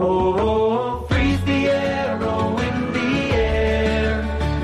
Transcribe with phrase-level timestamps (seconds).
[0.00, 4.22] Oh, freeze the arrow in the air.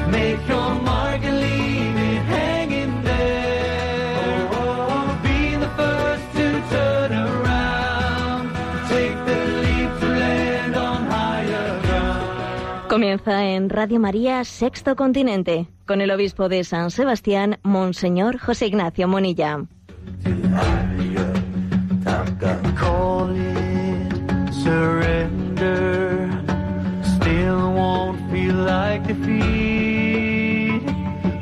[0.08, 4.48] Make your mark and leave it hanging there.
[4.52, 8.52] Oh, be the first to turn around.
[8.88, 12.88] Take the leap to land on higher ground.
[12.88, 19.08] Comienza en Radio María Sexto Continente con el obispo de San Sebastián, Monseñor José Ignacio
[19.08, 19.66] Monilla.
[24.64, 26.30] Surrender.
[27.02, 30.82] Still won't feel like defeat.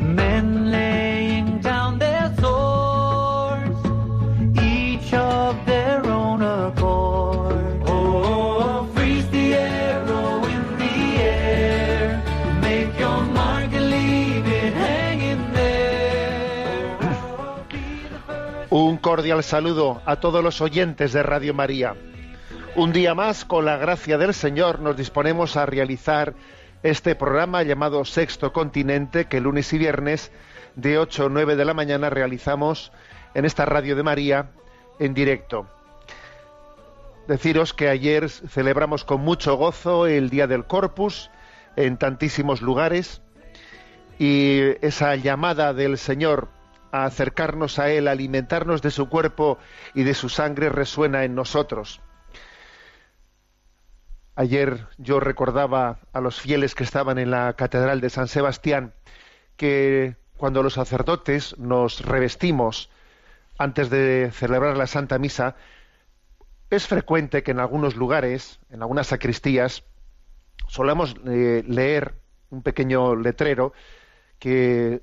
[0.01, 3.79] Men laying down their swords,
[4.61, 7.83] each of their own accord.
[7.87, 12.21] Oh, freeze the arrow in the air.
[12.61, 16.99] Make your mark and leave it hanging there.
[18.71, 21.95] Un cordial saludo a todos los oyentes de Radio María.
[22.75, 26.33] Un día más, con la gracia del Señor, nos disponemos a realizar
[26.83, 30.33] este programa llamado Sexto Continente, que lunes y viernes
[30.75, 32.91] de 8 a 9 de la mañana realizamos
[33.35, 34.53] en esta Radio de María
[34.99, 35.67] en directo.
[37.29, 41.31] Deciros que ayer celebramos con mucho gozo el Día del Corpus
[41.77, 43.21] en tantísimos lugares
[44.19, 46.49] y esa llamada del Señor
[46.91, 49.59] a acercarnos a Él, a alimentarnos de su cuerpo
[49.93, 52.01] y de su sangre resuena en nosotros.
[54.35, 58.95] Ayer yo recordaba a los fieles que estaban en la Catedral de San Sebastián
[59.57, 62.91] que cuando los sacerdotes nos revestimos
[63.59, 65.57] antes de celebrar la Santa Misa,
[66.71, 69.85] es frecuente que en algunos lugares, en algunas sacristías,
[70.67, 72.15] solamos eh, leer
[72.49, 73.75] un pequeño letrero
[74.39, 75.03] que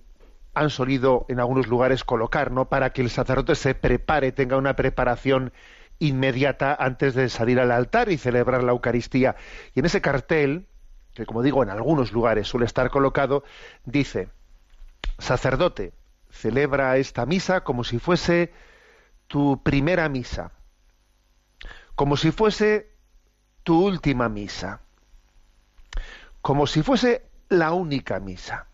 [0.55, 2.67] han solido en algunos lugares colocar, ¿no?
[2.67, 5.53] Para que el sacerdote se prepare, tenga una preparación
[5.99, 9.35] inmediata antes de salir al altar y celebrar la Eucaristía.
[9.75, 10.67] Y en ese cartel,
[11.13, 13.43] que como digo en algunos lugares suele estar colocado,
[13.85, 14.29] dice,
[15.17, 15.93] sacerdote,
[16.29, 18.53] celebra esta misa como si fuese
[19.27, 20.51] tu primera misa,
[21.95, 22.91] como si fuese
[23.63, 24.81] tu última misa,
[26.41, 28.69] como si fuese la única misa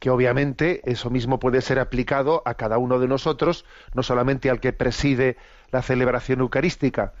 [0.00, 4.58] que obviamente eso mismo puede ser aplicado a cada uno de nosotros, no solamente al
[4.58, 5.36] que preside
[5.70, 7.12] la celebración eucarística.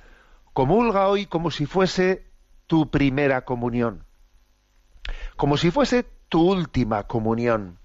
[0.52, 2.26] Comulga hoy como si fuese
[2.66, 4.04] tu primera comunión,
[5.36, 7.78] como si fuese tu última comunión,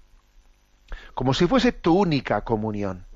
[1.14, 3.06] como si fuese tu única comunión.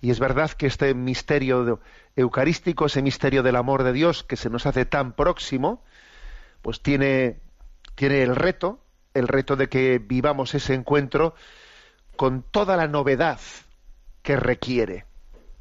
[0.00, 1.80] Y es verdad que este misterio
[2.14, 5.82] eucarístico, ese misterio del amor de Dios que se nos hace tan próximo,
[6.62, 7.40] pues tiene,
[7.94, 8.80] tiene el reto,
[9.14, 11.34] el reto de que vivamos ese encuentro
[12.16, 13.40] con toda la novedad
[14.22, 15.05] que requiere.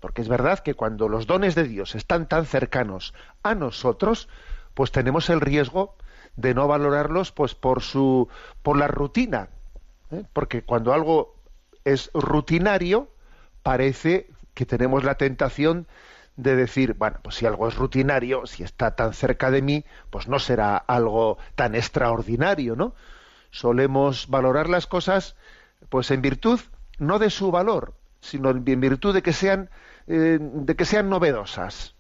[0.06, 4.30] Porque es verdad que cuando los dones de Dios están tan cercanos a nosotros,
[4.76, 5.96] pues tenemos el riesgo
[6.36, 8.30] de no valorarlos pues por su
[8.62, 9.50] por la rutina.
[10.12, 10.22] ¿eh?
[10.32, 11.34] Porque cuando algo
[11.86, 13.10] es rutinario,
[13.64, 15.88] parece que tenemos la tentación
[16.36, 20.28] de decir, bueno, pues si algo es rutinario, si está tan cerca de mí, pues
[20.28, 22.94] no será algo tan extraordinario, ¿no?
[23.50, 25.36] solemos valorar las cosas
[25.90, 26.60] pues en virtud
[27.00, 29.72] no de su valor, sino en virtud de que sean
[30.08, 31.96] eh, de que sean novedosas.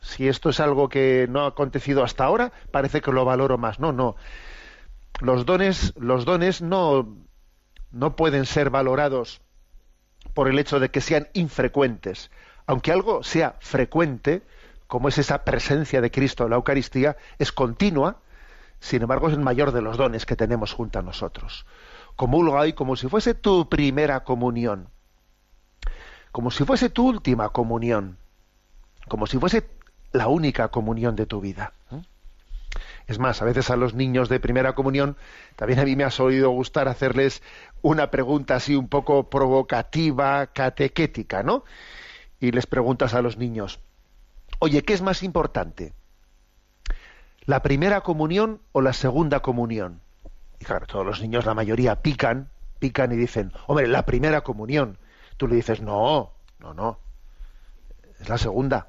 [0.00, 3.80] Si esto es algo que no ha acontecido hasta ahora, parece que lo valoro más.
[3.80, 4.16] No, no.
[5.20, 7.16] Los dones, los dones no,
[7.90, 9.40] no pueden ser valorados
[10.34, 12.30] por el hecho de que sean infrecuentes.
[12.66, 14.42] Aunque algo sea frecuente,
[14.86, 18.18] como es esa presencia de Cristo en la Eucaristía, es continua,
[18.80, 21.66] sin embargo, es el mayor de los dones que tenemos junto a nosotros.
[22.14, 24.90] Comulga hoy como si fuese tu primera comunión,
[26.36, 28.18] como si fuese tu última comunión,
[29.08, 29.70] como si fuese
[30.12, 31.72] la única comunión de tu vida.
[31.90, 32.02] ¿eh?
[33.06, 35.16] Es más, a veces a los niños de primera comunión,
[35.56, 37.42] también a mí me ha oído gustar hacerles
[37.80, 41.64] una pregunta así un poco provocativa, catequética, ¿no?
[42.38, 43.80] Y les preguntas a los niños,
[44.58, 45.94] oye, ¿qué es más importante?
[47.46, 50.02] ¿La primera comunión o la segunda comunión?
[50.60, 54.98] Y claro, todos los niños, la mayoría, pican, pican y dicen, hombre, la primera comunión.
[55.36, 56.98] Tú le dices, no, no, no,
[58.20, 58.88] es la segunda.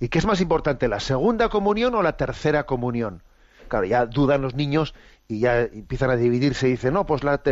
[0.00, 3.22] ¿Y qué es más importante, la segunda comunión o la tercera comunión?
[3.68, 4.94] Claro, ya dudan los niños
[5.26, 7.42] y ya empiezan a dividirse y dicen, no, pues la,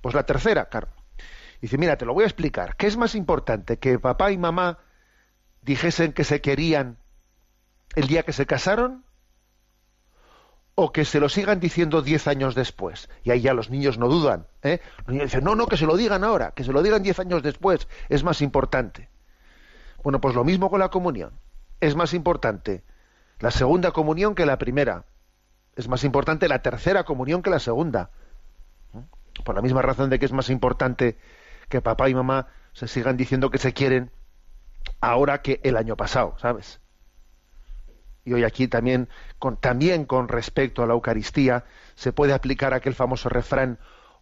[0.00, 0.88] pues la tercera, claro.
[1.60, 2.76] Dice, mira, te lo voy a explicar.
[2.76, 4.78] ¿Qué es más importante, que papá y mamá
[5.62, 6.96] dijesen que se querían
[7.94, 9.04] el día que se casaron
[10.82, 13.10] o que se lo sigan diciendo diez años después.
[13.22, 14.46] Y ahí ya los niños no dudan.
[14.62, 14.80] ¿eh?
[15.00, 17.20] Los niños dicen, no, no, que se lo digan ahora, que se lo digan diez
[17.20, 19.10] años después, es más importante.
[20.02, 21.32] Bueno, pues lo mismo con la comunión.
[21.80, 22.82] Es más importante
[23.40, 25.04] la segunda comunión que la primera.
[25.76, 28.10] Es más importante la tercera comunión que la segunda.
[29.44, 31.18] Por la misma razón de que es más importante
[31.68, 34.10] que papá y mamá se sigan diciendo que se quieren
[35.02, 36.79] ahora que el año pasado, ¿sabes?
[38.24, 39.08] Y hoy aquí también
[39.38, 41.64] con, también con respecto a la Eucaristía
[41.94, 43.78] se puede aplicar aquel famoso refrán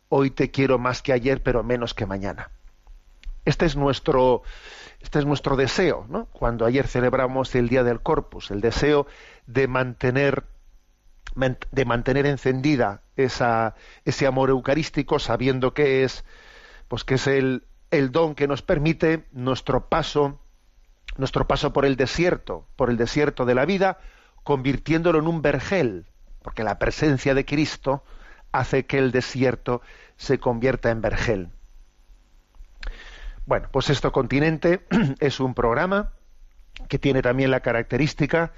[0.08, 2.50] hoy te quiero más que ayer pero menos que mañana.
[3.44, 4.42] Este es nuestro
[5.00, 6.26] este es nuestro deseo, ¿no?
[6.26, 9.06] Cuando ayer celebramos el día del Corpus, el deseo
[9.46, 10.44] de mantener
[11.70, 16.24] de mantener encendida esa, ese amor eucarístico, sabiendo que es
[16.88, 20.40] pues que es el, el don que nos permite nuestro paso
[21.16, 23.98] nuestro paso por el desierto, por el desierto de la vida,
[24.44, 26.06] convirtiéndolo en un vergel,
[26.42, 28.04] porque la presencia de Cristo
[28.52, 29.82] hace que el desierto
[30.16, 31.50] se convierta en vergel.
[33.46, 34.86] Bueno, pues esto continente
[35.20, 36.12] es un programa
[36.88, 38.52] que tiene también la característica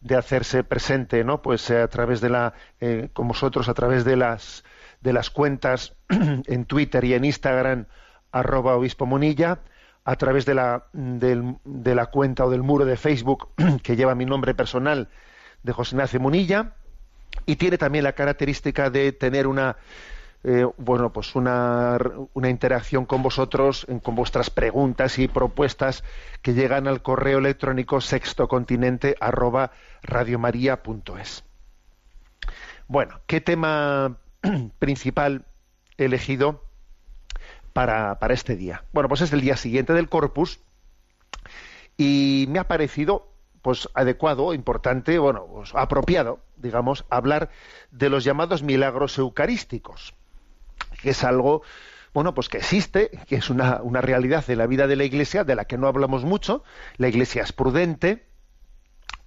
[0.00, 1.42] de hacerse presente, ¿no?
[1.42, 4.64] Pues eh, a través de la, eh, con vosotros, a través de las
[5.00, 7.86] de las cuentas en Twitter y en Instagram
[8.32, 9.60] arroba obispo Munilla,
[10.06, 13.48] a través de la, de la cuenta o del muro de Facebook
[13.82, 15.08] que lleva mi nombre personal
[15.64, 16.74] de José Ignacio Munilla,
[17.44, 19.76] y tiene también la característica de tener una
[20.44, 21.98] eh, bueno pues una,
[22.34, 26.04] una, interacción con vosotros con vuestras preguntas y propuestas
[26.40, 29.72] que llegan al correo electrónico sextocontinente arroba
[30.02, 31.44] radiomaria.es
[32.86, 34.18] bueno qué tema
[34.78, 35.46] principal
[35.98, 36.65] he elegido
[37.76, 38.84] para, para este día.
[38.94, 40.60] Bueno, pues es el día siguiente del Corpus
[41.98, 43.30] y me ha parecido
[43.60, 47.50] pues adecuado, importante, bueno, pues, apropiado, digamos, hablar
[47.90, 50.14] de los llamados milagros eucarísticos,
[51.02, 51.62] que es algo,
[52.14, 55.44] bueno, pues que existe, que es una, una realidad de la vida de la Iglesia,
[55.44, 56.64] de la que no hablamos mucho.
[56.96, 58.24] La Iglesia es prudente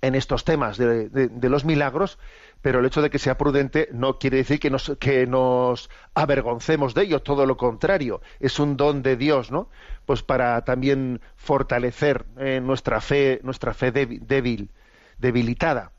[0.01, 2.19] en estos temas de, los milagros,
[2.61, 6.93] pero el hecho de que sea prudente no quiere decir que nos, que nos avergoncemos
[6.93, 9.69] de ello, todo lo contrario, es un don de Dios, ¿no?
[10.05, 14.71] Pues para también fortalecer eh, nuestra fe, nuestra fe débil,
[15.17, 15.91] debilitada.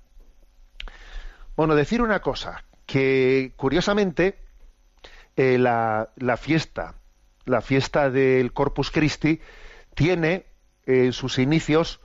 [1.56, 4.38] Bueno, decir una cosa, que curiosamente
[5.36, 6.94] eh, la, la, fiesta,
[7.44, 9.40] la fiesta del Corpus Christi,
[9.94, 10.46] tiene
[10.86, 12.00] en sus inicios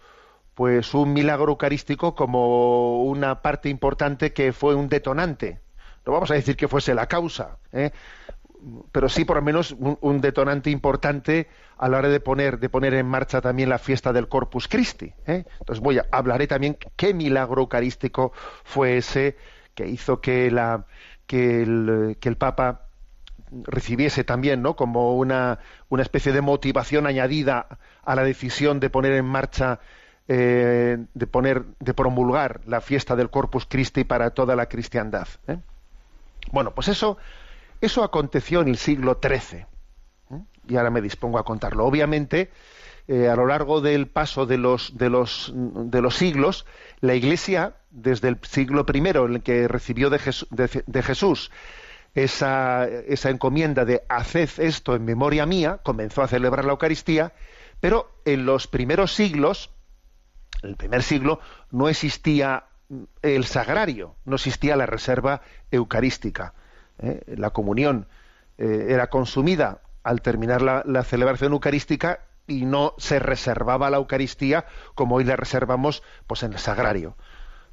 [0.55, 5.59] pues un milagro eucarístico como una parte importante que fue un detonante.
[6.05, 7.91] No vamos a decir que fuese la causa, ¿eh?
[8.91, 11.47] pero sí por lo menos un, detonante importante
[11.77, 15.13] a la hora de poner, de poner en marcha también la fiesta del Corpus Christi.
[15.27, 15.45] ¿eh?
[15.59, 18.31] Entonces voy a hablaré también qué milagro eucarístico
[18.63, 19.35] fue ese
[19.75, 20.85] que hizo que la
[21.27, 22.85] que el, que el Papa
[23.51, 24.75] recibiese también ¿no?
[24.75, 25.59] como una,
[25.89, 27.67] una especie de motivación añadida
[28.03, 29.79] a la decisión de poner en marcha
[30.27, 35.27] eh, de poner, de promulgar la fiesta del Corpus Christi para toda la cristiandad.
[35.47, 35.57] ¿eh?
[36.51, 37.17] Bueno, pues eso,
[37.81, 39.59] eso aconteció en el siglo XIII.
[39.59, 39.65] ¿eh?
[40.67, 41.85] Y ahora me dispongo a contarlo.
[41.85, 42.51] Obviamente,
[43.07, 46.65] a lo largo del paso de los, de los, de los siglos,
[47.01, 50.19] la Iglesia, desde el siglo I, en el que recibió de,
[50.87, 51.51] de Jesús
[52.15, 57.33] esa, esa encomienda de haced esto en memoria mía, comenzó a celebrar la Eucaristía,
[57.81, 59.69] pero en los primeros siglos,
[60.65, 61.39] en el primer siglo
[61.71, 62.65] no existía
[63.21, 66.53] el sagrario, no existía la reserva eucarística.
[66.99, 67.21] ¿eh?
[67.37, 68.07] La comunión
[68.57, 75.15] eh, era consumida al terminar la, celebración eucarística y no se reservaba la Eucaristía como
[75.15, 77.15] hoy la reservamos pues en el sagrario.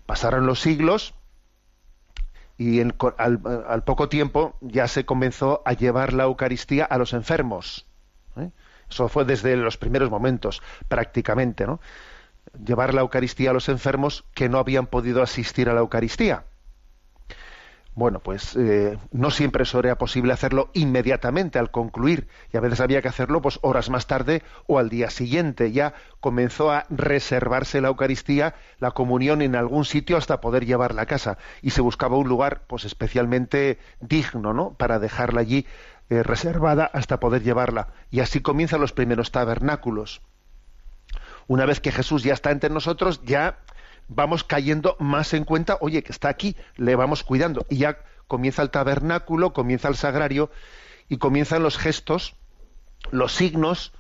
[0.07, 1.15] Pasaron los siglos
[2.57, 7.87] y al, poco tiempo ya se comenzó a llevar la Eucaristía a los enfermos.
[8.37, 8.51] ¿eh?
[8.89, 11.81] Eso fue desde los primeros momentos, prácticamente, ¿no?
[12.65, 16.45] Llevar la Eucaristía a los enfermos que no habían podido asistir a la Eucaristía.
[17.95, 22.81] Bueno, pues eh, no siempre eso era posible hacerlo inmediatamente al concluir, y a veces
[22.81, 25.73] había que hacerlo pues horas más tarde o al día siguiente.
[25.73, 31.07] Ya comenzó a reservarse la Eucaristía, la comunión en algún sitio hasta poder llevarla a
[31.07, 34.73] casa, y se buscaba un lugar pues especialmente digno, ¿no?
[34.73, 35.67] Para dejarla allí
[36.09, 37.89] eh, reservada hasta poder llevarla.
[38.11, 40.23] Y así comienzan los primeros tabernáculos
[41.53, 43.59] una vez que Jesús ya está entre nosotros, ya
[44.09, 47.67] vamos cayendo más en cuenta, oye, que está aquí, le vamos cuidando.
[47.69, 50.51] Y ya comienza el tabernáculo, comienza el sagrario
[51.11, 52.37] y comienzan los gestos,
[53.11, 53.93] los signos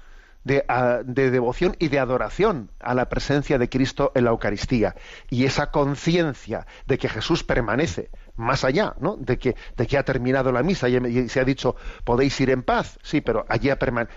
[0.44, 0.64] de,
[1.04, 4.94] de, devoción y de adoración a la presencia de Cristo en la Eucaristía.
[5.28, 9.16] Y esa conciencia de que Jesús permanece más allá, ¿no?
[9.16, 12.62] De que, de que ha terminado la misa y, se ha dicho, podéis ir en
[12.62, 12.98] paz.
[13.02, 13.70] Sí, pero allí,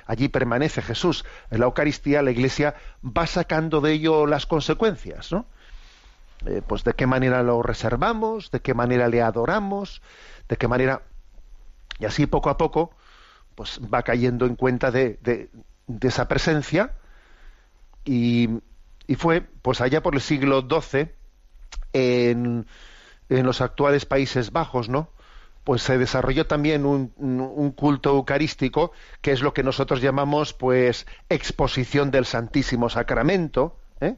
[0.06, 1.26] allí permanece Jesús.
[1.52, 5.46] En la Eucaristía la Iglesia va sacando de ello las consecuencias, ¿no?
[6.46, 10.02] eh, pues de qué manera lo reservamos, de qué manera le adoramos,
[10.48, 11.04] de qué manera
[12.00, 12.92] y así poco a poco
[13.56, 15.50] pues va cayendo en cuenta de, de,
[16.08, 16.94] esa presencia
[18.04, 18.50] y,
[19.08, 21.10] y, fue pues allá por el siglo XII
[21.94, 22.68] en,
[23.30, 25.10] en los actuales Países Bajos, ¿no?
[25.66, 32.12] pues se desarrolló también un, culto eucarístico que es lo que nosotros llamamos pues exposición
[32.12, 34.16] del Santísimo Sacramento ¿eh?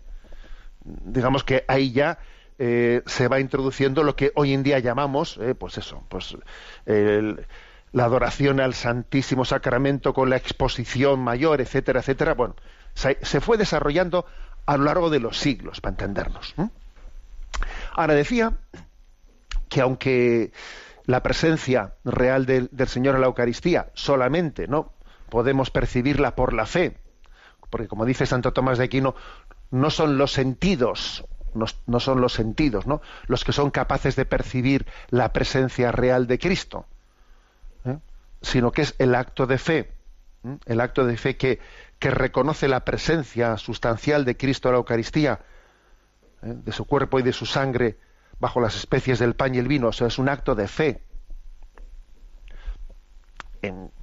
[0.83, 2.19] digamos que ahí ya
[2.59, 6.37] eh, se va introduciendo lo que hoy en día llamamos eh, pues eso pues
[6.85, 12.57] la adoración al Santísimo Sacramento con la exposición mayor etcétera etcétera bueno
[12.93, 14.25] se fue desarrollando
[14.65, 16.55] a lo largo de los siglos para entendernos
[17.95, 18.53] ahora decía
[19.69, 20.51] que aunque
[21.07, 24.91] la presencia real del, Señor en la Eucaristía solamente, ¿no?
[25.29, 26.97] Podemos percibirla por la fe,
[27.69, 29.15] porque como dice Santo Tomás de Aquino,
[29.71, 33.01] no son los sentidos, no, son los sentidos, ¿no?
[33.27, 36.85] Los que son capaces de percibir la presencia real de Cristo,
[37.85, 37.97] ¿eh?
[38.41, 39.91] sino que es el acto de fe,
[40.43, 40.57] ¿eh?
[40.65, 41.59] el acto de fe que,
[41.99, 45.39] reconoce la presencia sustancial de Cristo en la Eucaristía,
[46.43, 46.53] ¿eh?
[46.53, 47.97] de su cuerpo y de su sangre
[48.39, 51.03] bajo las especies del pan y el vino, o sea, es un acto de fe.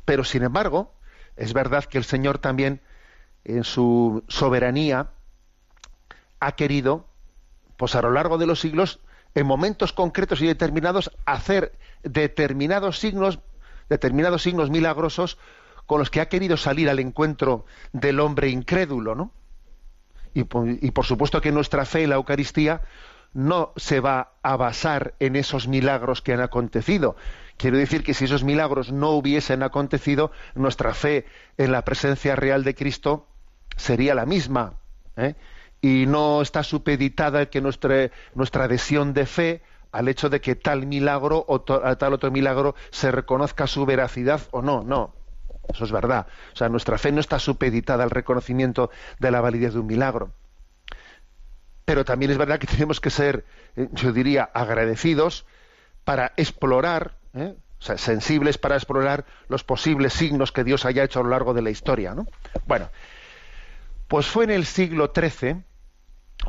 [0.05, 0.95] pero sin embargo,
[1.37, 2.83] es verdad que el Señor también,
[3.45, 5.11] en su soberanía,
[6.41, 7.07] ha querido,
[7.76, 9.00] pues a lo largo de los siglos,
[9.35, 13.41] en momentos concretos y determinados, hacer determinados signos,
[13.88, 15.38] determinados signos milagrosos
[15.87, 19.33] con los que ha querido salir al encuentro del hombre incrédulo, ¿no?
[20.37, 22.83] Y, por supuesto que nuestra fe en la Eucaristía
[23.35, 27.17] no se va a basar en esos milagros que han acontecido.
[27.57, 31.26] Quiero decir que si esos milagros no hubiesen acontecido, nuestra fe
[31.59, 33.26] en la presencia real de Cristo
[33.76, 34.75] sería la misma.
[35.17, 35.35] ¿eh?
[35.81, 39.62] Y no está supeditada que nuestra, nuestra adhesión de fe
[39.93, 44.61] al hecho de que tal milagro o tal otro milagro se reconozca su veracidad o
[44.61, 44.83] no.
[44.83, 45.14] No,
[45.73, 46.26] eso es verdad.
[46.53, 50.33] O sea, nuestra fe no está supeditada al reconocimiento de la validez de un milagro
[51.85, 53.45] pero también es verdad que tenemos que ser,
[53.76, 55.47] eh, yo diría, agradecidos
[56.05, 57.55] para explorar, ¿eh?
[57.79, 61.55] o sea, sensibles para explorar los posibles signos que Dios haya hecho a lo largo
[61.55, 62.14] de la historia.
[62.14, 62.26] ¿no?
[62.67, 62.88] Bueno,
[64.09, 65.62] pues fue en el siglo XIII,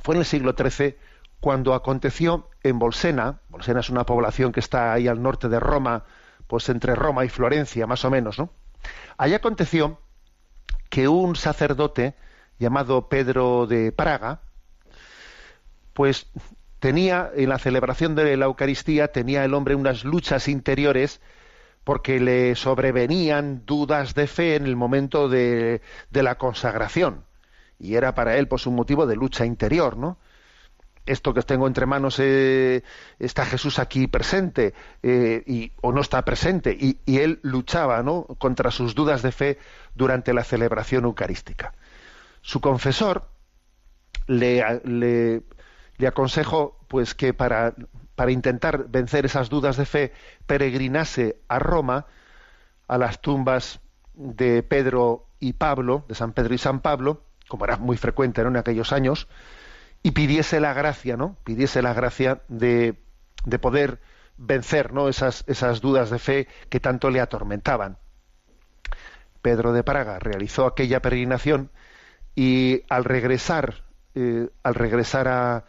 [0.02, 0.98] fue en el siglo XIII
[1.40, 6.04] cuando aconteció en Bolsena, Bolsena es una población que está ahí al norte de Roma,
[6.48, 8.50] pues entre Roma y Florencia, más o menos, ¿no?
[9.18, 10.00] Allí aconteció
[10.90, 12.16] que un sacerdote
[12.60, 14.42] llamado Pedro de Praga,
[15.96, 16.28] pues
[16.80, 21.22] tenía en la celebración de la Eucaristía tenía el hombre unas luchas interiores
[21.86, 27.24] porque le sobrevenían dudas de fe en el momento de, la consagración
[27.80, 30.18] y era para él pues un motivo de lucha interior, ¿no?
[31.06, 32.84] Esto que tengo entre manos eh,
[33.20, 34.74] está Jesús aquí presente
[35.04, 38.26] eh, y, o no está presente y, él luchaba, ¿no?
[38.38, 39.60] Contra sus dudas de fe
[39.94, 41.74] durante la celebración eucarística.
[42.42, 43.30] Su confesor
[44.28, 45.44] le, le
[45.98, 47.74] le aconsejo pues que para,
[48.16, 50.14] para intentar vencer esas dudas de fe
[50.46, 52.06] peregrinase a Roma
[52.88, 53.80] a las tumbas
[54.14, 58.58] de Pedro y Pablo, de San Pedro y San Pablo, como era muy frecuente en
[58.58, 59.28] aquellos años,
[60.04, 61.36] y pidiese la gracia, ¿no?
[61.44, 62.96] Pidiese la gracia de,
[63.46, 64.00] de poder
[64.38, 65.10] vencer ¿no?
[65.10, 67.98] esas, esas dudas de fe que tanto le atormentaban.
[69.42, 71.72] Pedro de Praga realizó aquella peregrinación
[72.36, 73.84] y al regresar,
[74.16, 75.64] eh, al regresar a, a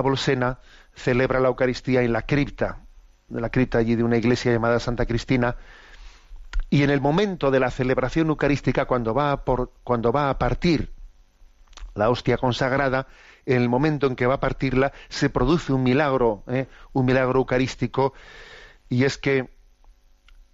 [0.00, 0.58] Bolsena
[0.94, 2.80] celebra la Eucaristía en la cripta,
[3.28, 5.56] de la cripta allí de una iglesia llamada Santa Cristina,
[6.70, 10.38] y en el momento de la celebración eucarística, cuando va a, por, cuando va a
[10.38, 10.92] partir
[11.94, 13.06] la hostia consagrada,
[13.46, 16.66] en el momento en que va a partirla, se produce un milagro, ¿eh?
[16.92, 18.12] un milagro eucarístico,
[18.88, 19.48] y es que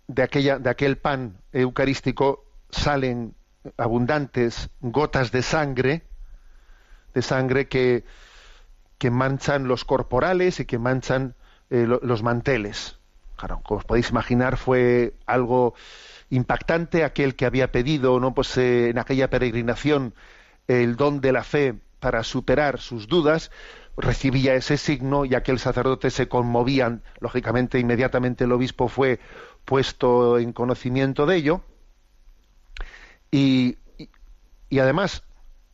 [0.07, 3.35] de, aquella, de aquel pan eucarístico salen
[3.77, 6.03] abundantes gotas de sangre,
[7.15, 8.05] de sangre que,
[9.03, 11.35] que manchan los corporales y que manchan
[11.71, 13.01] eh, los manteles.
[13.35, 15.75] Claro, como os podéis imaginar, fue algo
[16.31, 20.15] impactante aquel que había pedido, no, pues eh, en aquella peregrinación
[20.69, 23.51] el don de la fe para superar sus dudas,
[23.97, 29.19] recibía ese signo y aquel sacerdote se conmovían, lógicamente inmediatamente el obispo fue
[29.65, 31.65] puesto en conocimiento de ello.
[33.33, 33.79] Y,
[34.71, 35.25] y además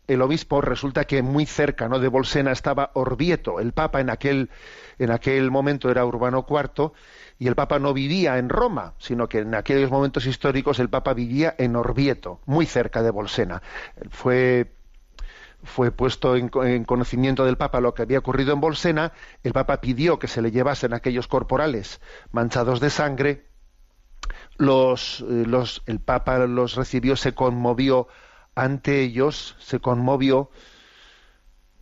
[0.08, 2.00] el obispo resulta que muy cerca ¿no?
[2.00, 4.50] de Bolsena estaba Orvieto, el Papa en aquel,
[4.98, 6.92] en aquel momento era Urbano IV,
[7.38, 11.14] y el Papa no vivía en Roma, sino que en aquellos momentos históricos el Papa
[11.14, 13.62] vivía en Orvieto, muy cerca de Bolsena.
[14.10, 14.72] Fue,
[15.62, 19.12] fue puesto en, en, conocimiento del Papa lo que había ocurrido en Bolsena,
[19.44, 22.00] el Papa pidió que se le llevasen aquellos corporales
[22.32, 23.44] manchados de sangre,
[24.56, 28.08] los, eh, los, el Papa los recibió, se conmovió
[28.58, 30.50] ante ellos, se conmovió,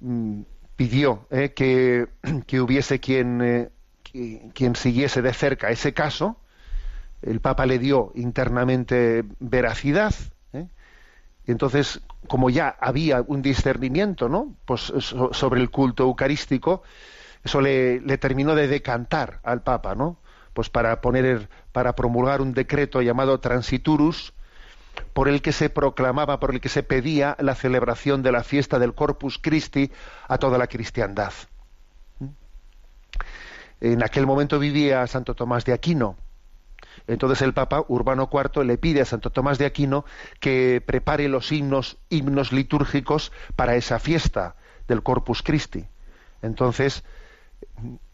[0.01, 0.43] mm,
[0.77, 2.09] pidió eh, que,
[2.47, 3.71] que, hubiese quien, eh,
[4.53, 6.41] quien siguiese de cerca ese caso.
[7.23, 10.15] El Papa le dio internamente veracidad.
[10.53, 10.69] ¿eh?
[11.47, 14.55] Y entonces, como ya había un discernimiento ¿no?
[14.67, 16.83] pues, so, sobre el culto eucarístico,
[17.43, 20.19] eso le, le terminó de decantar al Papa, ¿no?
[20.53, 24.33] pues para poner para promulgar un decreto llamado Transiturus
[25.17, 28.79] por el que se proclamaba, por el que se pedía la celebración de la fiesta
[28.79, 29.91] del Corpus Christi
[30.29, 31.33] a toda la cristiandad.
[33.81, 36.19] En aquel momento vivía Santo Tomás de Aquino.
[37.07, 40.05] Entonces el Papa Urbano IV le pide a Santo Tomás de Aquino
[40.39, 44.57] que prepare los himnos, himnos litúrgicos para esa fiesta
[44.87, 45.87] del Corpus Christi.
[46.43, 47.05] Entonces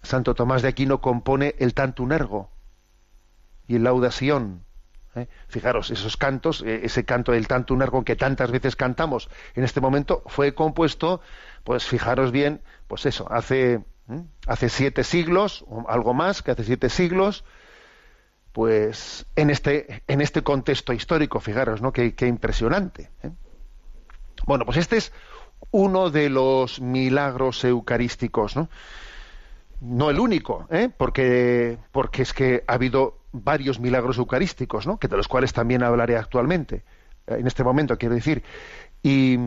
[0.05, 2.49] Santo Tomás de Aquino compone el Tantum Ergo
[3.67, 4.63] y el Laudación.
[5.15, 5.29] ¿Eh?
[5.49, 9.81] Fijaros, esos cantos, eh, ese canto del Tantum Ergo que tantas veces cantamos en este
[9.81, 11.21] momento, fue compuesto,
[11.65, 14.23] pues fijaros bien, pues eso, hace, ¿eh?
[14.47, 17.45] hace siete siglos, o algo más que hace siete siglos,
[18.53, 21.93] pues en este, en este contexto histórico, fijaros, ¿no?
[21.93, 23.11] Qué, qué impresionante.
[24.45, 25.13] Bueno, pues este es
[25.71, 28.69] uno de los milagros eucarísticos, ¿no?
[29.83, 34.99] no el único, porque, porque es que ha habido varios milagros eucarísticos, ¿no?
[34.99, 36.85] que de los cuales también hablaré actualmente,
[37.27, 38.43] eh, en este momento, quiero decir.
[39.03, 39.39] Y,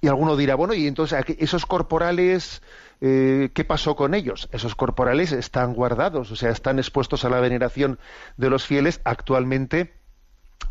[0.00, 2.62] y alguno dirá, bueno, y entonces esos corporales,
[3.00, 4.48] eh, ¿qué pasó con ellos?
[4.52, 7.98] Esos corporales están guardados, o sea, están expuestos a la veneración
[8.36, 9.94] de los fieles actualmente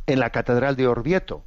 [0.08, 1.44] en la Catedral de Orvieto.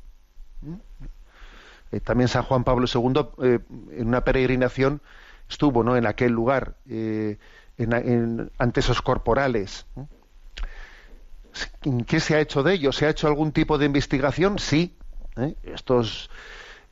[1.91, 3.59] Eh, también San Juan Pablo II,
[3.93, 5.01] en una peregrinación,
[5.49, 5.97] estuvo ¿no?
[5.97, 9.87] en aquel lugar en, ante esos corporales.
[12.07, 12.97] ¿Qué se ha hecho de ellos?
[12.97, 14.59] ¿Se ha hecho algún tipo de investigación?
[14.59, 14.97] Sí.
[15.37, 15.55] ¿eh?
[15.63, 16.31] Estos,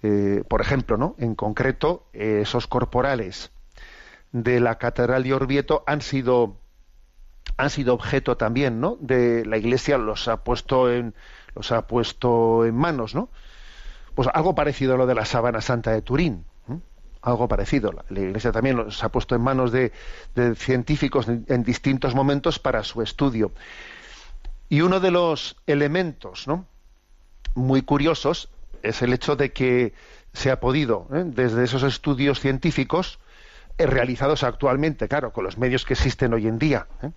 [0.03, 1.15] eh, por ejemplo, ¿no?
[1.19, 3.51] en concreto, esos corporales
[4.33, 6.57] de la Catedral de Orvieto han sido
[7.59, 8.99] han sido objeto también, ¿no?
[9.01, 11.15] De la Iglesia los ha puesto en
[11.55, 13.31] los ha puesto en manos, ¿no?
[14.15, 16.45] Pues algo parecido a lo de la Sábana Santa de Turín
[17.27, 17.93] algo parecido.
[18.09, 19.93] La Iglesia también los ha puesto en manos de,
[20.35, 23.53] de científicos en, en, distintos momentos para su estudio.
[24.69, 26.67] Y uno de los elementos ¿no?
[27.55, 28.51] muy curiosos
[28.83, 29.95] es el hecho de que
[30.33, 31.23] se ha podido, ¿eh?
[31.25, 33.19] desde esos estudios científicos
[33.79, 37.11] eh, realizados actualmente, claro, con los medios que existen hoy en día, ¿eh?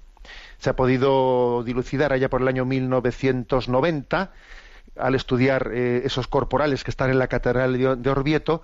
[0.57, 4.31] se ha podido dilucidar allá por el año 1990
[4.97, 8.61] al estudiar esos corporales que están en la Catedral de, de Orvieto,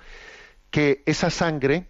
[0.70, 1.88] que esa sangre,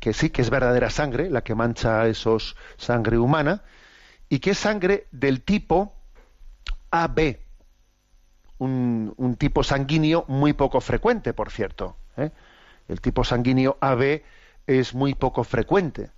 [0.00, 3.62] que sí que es verdadera sangre, la que mancha esos sangre humana,
[4.30, 5.99] y que es sangre del tipo
[6.90, 7.38] AB,
[8.58, 11.96] un, un tipo sanguíneo muy poco frecuente, por cierto.
[12.16, 12.30] ¿eh?
[12.88, 14.22] El tipo sanguíneo AB
[14.66, 16.10] es muy poco frecuente.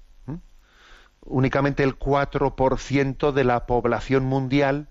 [1.25, 4.89] Únicamente el 4% de la población mundial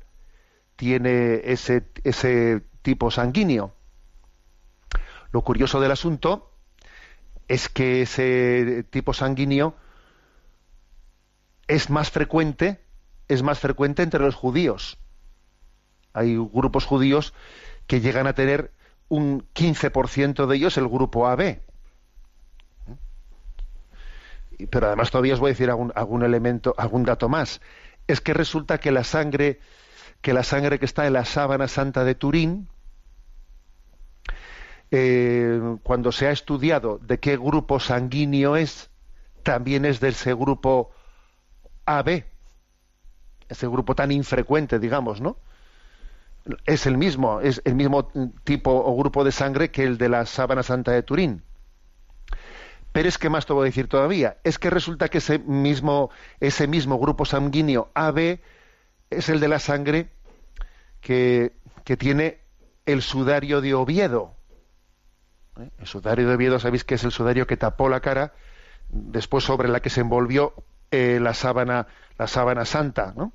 [0.78, 3.74] tiene ese, ese tipo sanguíneo.
[5.32, 6.54] Lo curioso del asunto
[7.48, 9.76] es que ese tipo sanguíneo
[11.68, 12.80] es más frecuente,
[13.28, 15.01] es más frecuente entre los judíos.
[16.14, 17.34] Hay grupos judíos
[17.88, 18.72] que llegan a tener
[19.10, 21.60] un 15% de ellos el grupo AB.
[24.70, 27.62] Pero además todavía os voy a decir algún, algún elemento, algún dato más.
[28.08, 29.60] Es que resulta que la sangre,
[30.22, 32.70] que la sangre que está en la sábana santa de Turín,
[34.92, 38.90] eh, cuando se ha estudiado de qué grupo sanguíneo es,
[39.44, 40.92] también es de ese grupo
[41.86, 42.26] AB,
[43.50, 45.38] ese grupo tan infrecuente, digamos, ¿no?
[46.66, 48.12] Es el mismo, es el mismo
[48.44, 51.44] tipo o grupo de sangre que el de la sábana santa de Turín.
[52.92, 56.10] Pero es que más te voy a decir todavía, es que resulta que ese mismo,
[56.40, 58.40] ese mismo grupo sanguíneo AB
[59.10, 60.10] es el de la sangre
[61.00, 61.54] que,
[61.86, 62.40] que tiene
[62.86, 64.36] el sudario de Oviedo.
[65.60, 65.70] ¿eh?
[65.80, 68.34] El sudario de Oviedo, sabéis que es el sudario que tapó la cara,
[68.90, 70.54] después sobre la que se envolvió
[70.92, 73.32] eh, la sábana, la sábana santa, ¿no?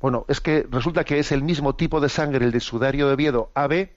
[0.00, 3.14] Bueno, es que resulta que es el mismo tipo de sangre, el de sudario de
[3.14, 3.90] Oviedo AB,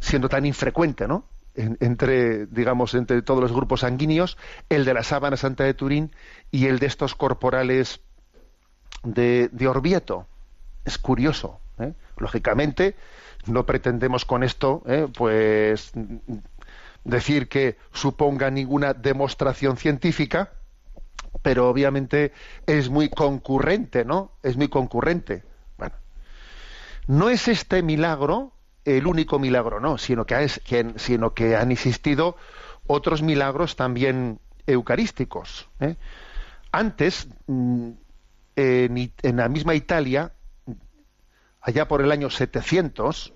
[0.00, 1.24] siendo tan infrecuente, ¿no?
[1.54, 4.36] En, entre, digamos, entre todos los grupos sanguíneos,
[4.68, 6.12] el de la sábana santa de Turín
[6.50, 8.00] y el de estos corporales
[9.02, 10.26] de, de Orvieto.
[10.84, 11.94] Es curioso, ¿eh?
[12.16, 12.96] Lógicamente,
[13.46, 15.06] no pretendemos con esto, ¿eh?
[15.16, 15.92] pues
[17.04, 20.52] decir que suponga ninguna demostración científica,
[21.42, 22.32] pero obviamente
[22.66, 24.32] es muy concurrente, ¿no?
[24.42, 25.44] Es muy concurrente.
[25.76, 25.94] Bueno,
[27.06, 28.52] no es este milagro
[28.96, 30.60] el único milagro, no, sino que, es,
[30.96, 32.36] sino que han existido
[32.86, 35.68] otros milagros también eucarísticos.
[35.80, 35.96] ¿eh?
[36.72, 37.90] Antes, mm,
[38.56, 40.32] en, la misma Italia,
[41.60, 43.34] allá por el año 700,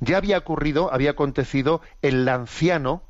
[0.00, 3.02] ya había ocurrido, había acontecido el lanciano,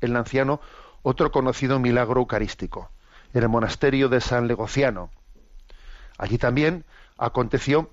[0.00, 0.60] el lanciano,
[1.02, 2.90] otro conocido milagro eucarístico,
[3.34, 5.10] en el monasterio de San Legociano.
[6.18, 6.84] Allí también
[7.16, 7.90] aconteció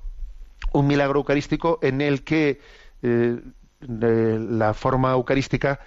[0.72, 2.60] un milagro eucarístico en el que
[3.02, 3.39] eh,
[3.80, 5.80] la forma eucarística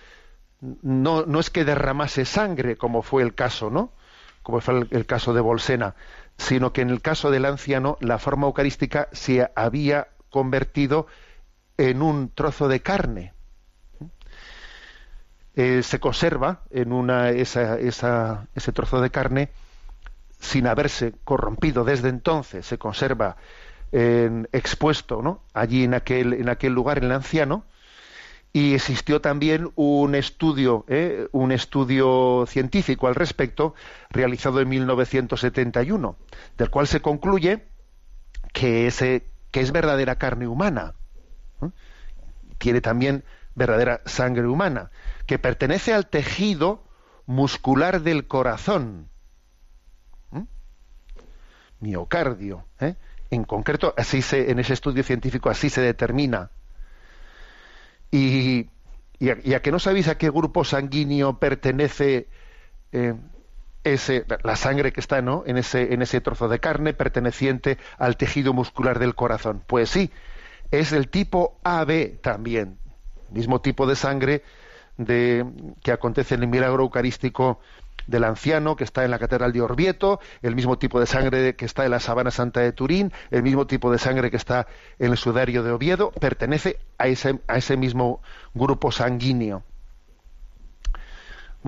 [0.60, 3.92] no, no, es que derramase sangre, como fue el caso, ¿no?
[4.42, 5.94] Como fue el, el, caso de Bolsena,
[6.36, 11.06] sino que en el caso del anciano la forma eucarística se había convertido
[11.76, 13.32] en un trozo de carne.
[15.60, 19.48] Eh, se conserva en una, esa, esa, ese trozo de carne
[20.38, 23.36] sin haberse corrompido desde entonces, se conserva
[23.90, 25.42] en, expuesto ¿no?
[25.54, 27.64] allí en aquel, en aquel lugar, en el anciano,
[28.52, 31.26] y existió también un estudio, ¿eh?
[31.32, 33.74] un estudio científico al respecto,
[34.10, 36.14] realizado en 1971,
[36.56, 37.64] del cual se concluye
[38.52, 40.94] que, ese, que es verdadera carne humana
[42.58, 43.24] tiene también
[43.58, 44.90] verdadera sangre humana,
[45.26, 46.84] que pertenece al tejido
[47.26, 49.08] muscular del corazón,
[51.80, 52.64] miocardio.
[52.80, 52.94] ¿eh?
[53.30, 56.50] En concreto, así se, en ese estudio científico así se determina.
[58.10, 58.70] Y,
[59.18, 62.28] y, a, que no sabéis a qué grupo sanguíneo pertenece
[62.92, 63.14] eh,
[63.84, 65.42] ese, la sangre que está ¿no?
[65.46, 69.62] en, ese, en ese trozo de carne perteneciente al tejido muscular del corazón.
[69.66, 70.10] Pues sí,
[70.70, 72.78] es el tipo AB también,
[73.30, 74.42] mismo tipo de sangre
[75.06, 77.60] que acontece en el milagro eucarístico
[78.06, 81.66] del anciano que está en la catedral de Orvieto, el mismo tipo de sangre que
[81.66, 84.66] está en la sabana santa de Turín, el mismo tipo de sangre que está
[84.98, 88.20] en el sudario de Oviedo, pertenece a ese, a ese mismo
[88.54, 89.62] grupo sanguíneo.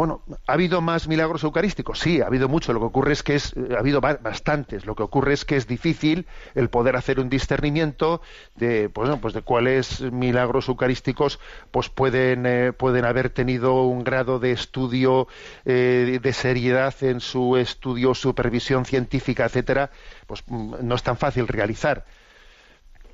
[0.01, 1.99] Bueno, ¿ha habido más milagros eucarísticos?
[1.99, 2.73] Sí, ha habido mucho.
[2.73, 4.87] Lo que ocurre es que es, eh, ha habido bastantes.
[4.87, 8.23] Lo que ocurre es que es difícil el poder hacer un discernimiento
[8.57, 11.39] de, pues, pues de cuáles milagros eucarísticos
[11.71, 15.29] pues pueden, eh, pueden haber tenido un grado de estudio
[15.67, 19.91] eh, de seriedad en su estudio, supervisión científica, etcétera.
[20.27, 22.07] Pues mm, no es tan fácil realizar.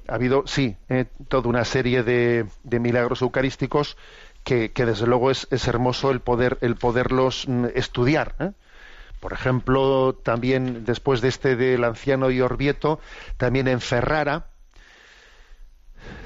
[0.07, 0.77] Ha habido, sí,
[1.27, 2.46] toda una serie de
[2.79, 3.96] milagros eucarísticos
[4.46, 8.37] que, desde luego es, hermoso el poder el poderlos mm, estudiar.
[8.38, 8.52] ¿eh?
[9.18, 13.00] Por ejemplo, también después de este del anciano y Orvieto,
[13.38, 14.46] también en Ferrara,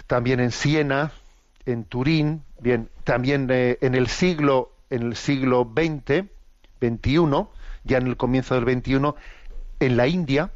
[0.06, 1.12] también en Siena,
[1.64, 6.24] en Turín, bien, también eh, en el siglo en el siglo XX,
[6.82, 7.46] XXI,
[7.84, 9.14] ya en el comienzo del XXI,
[9.78, 10.50] en la India,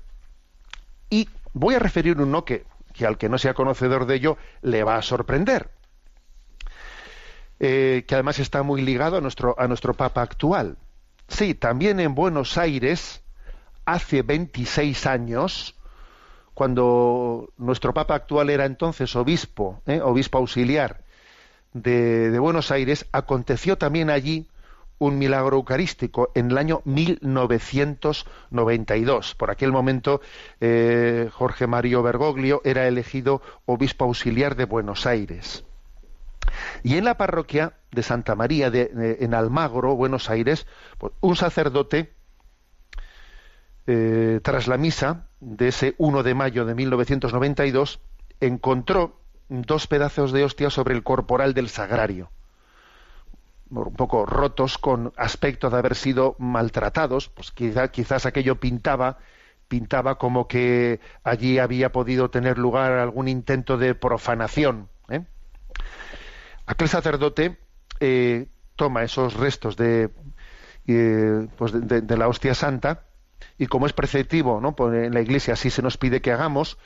[1.08, 4.82] y voy a referir uno que, que al que no sea conocedor de ello le
[4.82, 5.70] va a sorprender.
[7.66, 10.76] Eh, que además está muy ligado a nuestro, a nuestro Papa actual.
[11.28, 13.22] Sí, también en Buenos Aires,
[13.86, 15.74] hace 26 años,
[16.52, 20.02] cuando nuestro Papa actual era entonces obispo, ¿eh?
[20.02, 21.04] obispo auxiliar
[21.72, 24.46] de, de, Buenos Aires, aconteció también allí
[24.98, 29.36] un milagro eucarístico en el año 1992.
[29.36, 30.20] Por aquel momento,
[30.60, 35.64] eh, Jorge Mario Bergoglio era elegido obispo auxiliar de Buenos Aires.
[36.82, 40.66] Y en la parroquia de Santa María de, en Almagro, Buenos Aires,
[40.98, 42.14] pues, un sacerdote,
[43.86, 48.00] eh, tras la misa de ese 1 de mayo de 1992,
[48.40, 52.30] encontró dos pedazos de hostia sobre el corporal del sagrario,
[53.70, 59.18] un poco rotos con aspecto de haber sido maltratados, pues quizás aquello pintaba
[59.68, 64.88] pintaba como que allí había podido tener lugar algún intento de profanación.
[65.08, 65.24] ¿eh?
[66.66, 67.58] Aquel sacerdote
[68.00, 70.10] eh, toma esos restos de,
[70.86, 73.04] eh, pues de, la hostia santa
[73.58, 74.74] y como es preceptivo ¿no?
[74.74, 76.78] Pues en la iglesia así se nos pide que hagamos,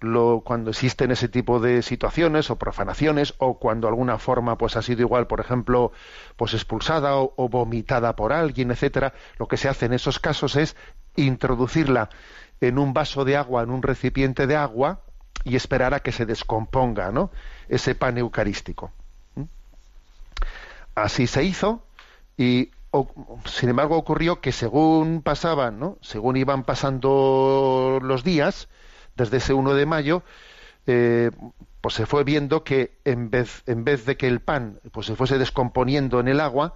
[0.00, 4.82] lo, cuando existen ese tipo de situaciones o profanaciones o cuando alguna forma pues ha
[4.82, 5.92] sido igual por ejemplo
[6.36, 10.76] pues expulsada o, vomitada por alguien etcétera lo que se hace en esos casos es
[11.16, 12.10] introducirla
[12.60, 15.00] en un vaso de agua en un recipiente de agua
[15.44, 17.10] y esperar a que se descomponga
[17.68, 18.92] ese pan eucarístico
[20.94, 21.84] Así se hizo
[22.36, 22.70] y
[23.44, 25.98] sin embargo ocurrió que según pasaban, ¿no?
[26.00, 28.68] según iban pasando los días,
[29.16, 30.22] desde ese 1 de mayo,
[30.86, 31.30] eh,
[31.80, 35.16] pues se fue viendo que en vez, en vez de que el pan pues se
[35.16, 36.74] fuese descomponiendo en el agua,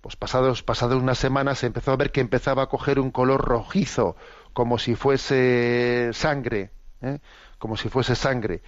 [0.00, 3.40] pues pasados, pasadas unas semanas se empezó a ver que empezaba a coger un color
[3.44, 4.16] rojizo,
[4.52, 6.70] como si fuese sangre,
[7.00, 7.18] ¿eh?
[7.58, 8.62] como si fuese sangre.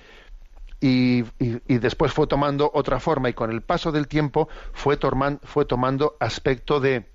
[0.80, 1.24] Y,
[1.68, 4.98] después fue tomando otra forma y con el paso del tiempo fue,
[5.42, 7.06] fue tomando aspecto de,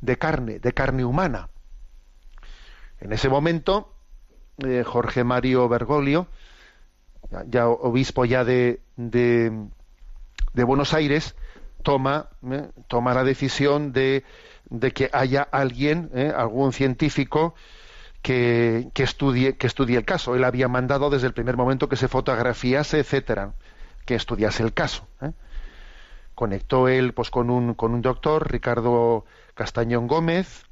[0.00, 1.50] de, carne, de carne humana.
[2.98, 3.94] En ese momento,
[4.64, 6.28] eh, Jorge Mario Bergoglio,
[7.48, 9.52] ya, obispo ya de, de,
[10.54, 11.34] de Buenos Aires,
[11.82, 14.24] toma, eh, toma la decisión de,
[14.68, 17.54] de, que haya alguien, eh, algún científico,
[18.22, 20.34] que, que, estudie, que el caso.
[20.34, 23.54] Él había mandado desde el primer momento que se fotografiase, etcétera,
[24.04, 25.06] que estudiase el caso.
[25.22, 25.32] ¿eh?
[26.34, 30.64] Conectó él pues, con, un, con un doctor, Ricardo Castañón Gómez,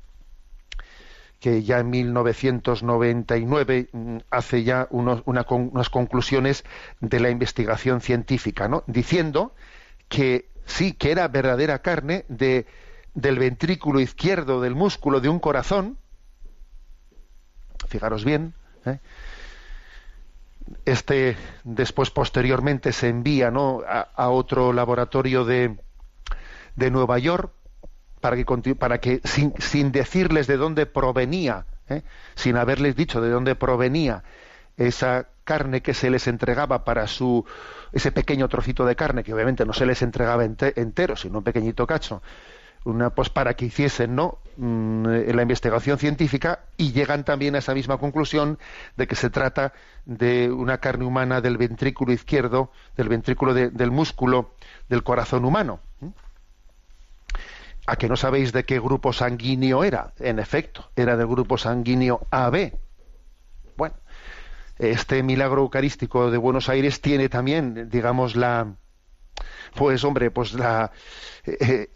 [1.40, 6.64] que ya en 1999 mm, hace ya unas conclusiones
[7.00, 8.82] de la investigación científica, ¿no?
[8.86, 9.54] diciendo
[10.08, 12.66] que sí, que era verdadera carne de,
[13.14, 15.98] del ventrículo izquierdo del músculo de un corazón,
[17.86, 18.98] fijaros bien, ¿eh?
[20.84, 23.82] este después posteriormente se envía ¿no?
[23.86, 25.76] a, otro laboratorio de,
[26.76, 27.52] de Nueva York
[28.20, 32.02] para que, para que sin, sin decirles de dónde provenía, ¿eh?
[32.34, 34.24] sin haberles dicho de dónde provenía
[34.76, 37.44] esa carne que se les entregaba para su
[37.92, 41.86] ese pequeño trocito de carne que obviamente no se les entregaba entero sino un pequeñito
[41.86, 42.22] cacho
[42.84, 47.74] una pues para que hiciesen no mm, la investigación científica y llegan también a esa
[47.74, 48.58] misma conclusión
[48.96, 49.72] de que se trata
[50.04, 54.54] de una carne humana del ventrículo izquierdo del ventrículo del músculo
[54.88, 55.80] del corazón humano.
[57.86, 62.26] A que no sabéis de qué grupo sanguíneo era en efecto era del grupo sanguíneo
[62.30, 62.72] AB
[63.76, 63.96] bueno
[64.78, 68.74] este milagro eucarístico de Buenos Aires tiene también digamos la
[69.78, 70.90] pues hombre, pues la,
[71.46, 71.86] eh,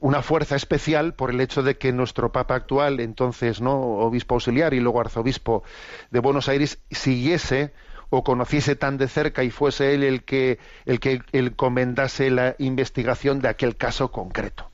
[0.00, 4.74] una fuerza especial por el hecho de que nuestro Papa actual, entonces no obispo auxiliar
[4.74, 5.62] y luego arzobispo
[6.10, 7.72] de Buenos Aires, siguiese
[8.10, 13.40] o conociese tan de cerca y fuese él el que el que encomendase la investigación
[13.40, 14.68] de aquel caso concreto.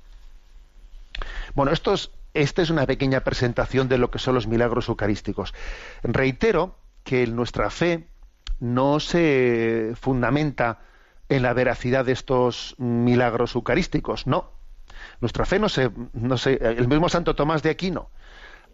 [1.54, 5.52] Bueno, esto es, esta es una pequeña presentación de lo que son los milagros eucarísticos.
[6.02, 8.06] Reitero que nuestra fe
[8.60, 10.80] no se fundamenta
[11.28, 14.26] en la veracidad de estos milagros eucarísticos.
[14.26, 14.52] No.
[15.20, 18.10] Nuestra fe no se, no se, el mismo Santo Tomás de Aquino,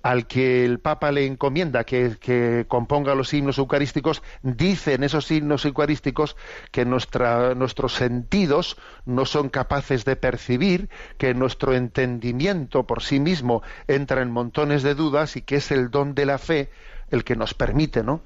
[0.02, 5.64] al que el Papa le encomienda que, componga los himnos eucarísticos, dice en esos himnos
[5.64, 6.36] eucarísticos
[6.72, 14.22] que nuestros sentidos no son capaces de percibir, que nuestro entendimiento por sí mismo entra
[14.22, 16.70] en montones de dudas y que es el don de la fe
[17.10, 18.22] el que nos permite, ¿no?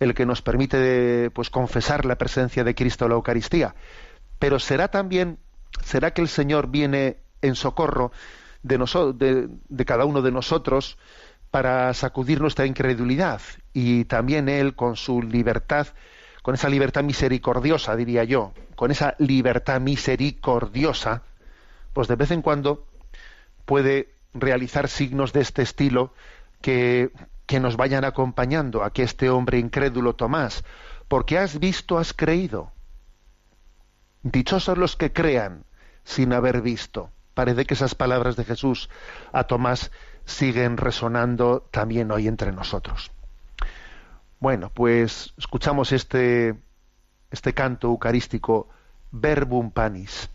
[0.00, 3.74] El que nos permite pues confesar la presencia de Cristo en la Eucaristía.
[4.38, 5.38] Pero será también,
[5.82, 8.12] será que el Señor viene en socorro
[8.62, 10.98] de, de, cada uno de nosotros
[11.50, 13.40] para sacudir nuestra incredulidad
[13.72, 15.88] y también Él con su libertad,
[16.42, 21.22] con esa libertad misericordiosa, diría yo, con esa libertad misericordiosa,
[21.92, 22.86] pues de vez en cuando
[23.64, 26.12] puede realizar signos de este estilo
[26.60, 27.10] que
[27.48, 30.64] que nos vayan acompañando a que este hombre incrédulo Tomás,
[31.08, 32.72] porque has visto, has creído.
[34.22, 35.64] Dichosos los que crean
[36.04, 37.10] sin haber visto.
[37.32, 38.90] Parece que esas palabras de Jesús
[39.32, 39.90] a Tomás
[40.26, 43.10] siguen resonando también hoy entre nosotros.
[44.40, 46.54] Bueno, pues escuchamos este,
[47.30, 48.68] este canto eucarístico
[49.10, 50.28] Verbum Panis.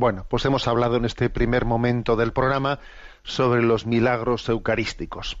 [0.00, 2.78] Bueno, pues hemos hablado en este primer momento del programa
[3.22, 5.36] sobre los milagros eucarísticos.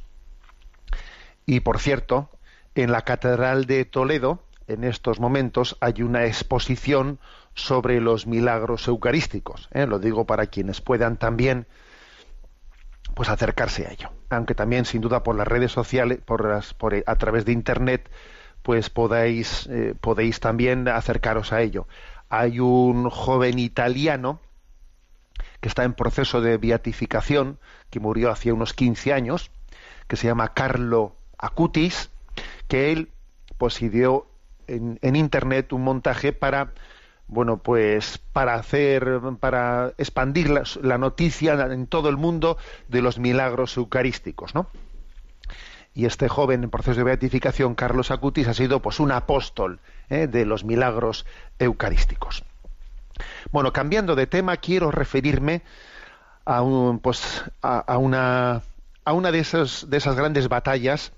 [1.46, 2.28] Y por cierto,
[2.74, 7.20] en la Catedral de Toledo, en estos momentos, hay una exposición
[7.54, 9.70] sobre los milagros eucarísticos.
[9.72, 9.86] ¿eh?
[9.86, 11.66] Lo digo para quienes puedan también
[13.14, 14.10] pues acercarse a ello.
[14.28, 18.10] Aunque también, sin duda, por las redes sociales, por, las, por a través de internet,
[18.62, 21.88] pues podéis, eh, podéis también acercaros a ello.
[22.28, 24.38] Hay un joven italiano
[25.60, 27.58] que está en proceso de beatificación,
[27.90, 29.50] que murió hace unos 15 años,
[30.08, 32.10] que se llama Carlo Acutis,
[32.68, 33.10] que él
[33.58, 36.72] pues en, en internet un montaje para
[37.26, 42.56] bueno pues para hacer para expandir la, la, noticia en todo el mundo
[42.88, 44.68] de los milagros eucarísticos no
[45.94, 50.26] y este joven en proceso de beatificación Carlos Acutis ha sido pues un apóstol ¿eh?
[50.26, 51.26] de los milagros
[51.58, 52.44] eucarísticos
[53.50, 55.62] bueno, cambiando de tema, quiero referirme
[56.44, 58.62] a, un, pues, a, una,
[59.04, 61.12] a una de, esas, de esas grandes batallas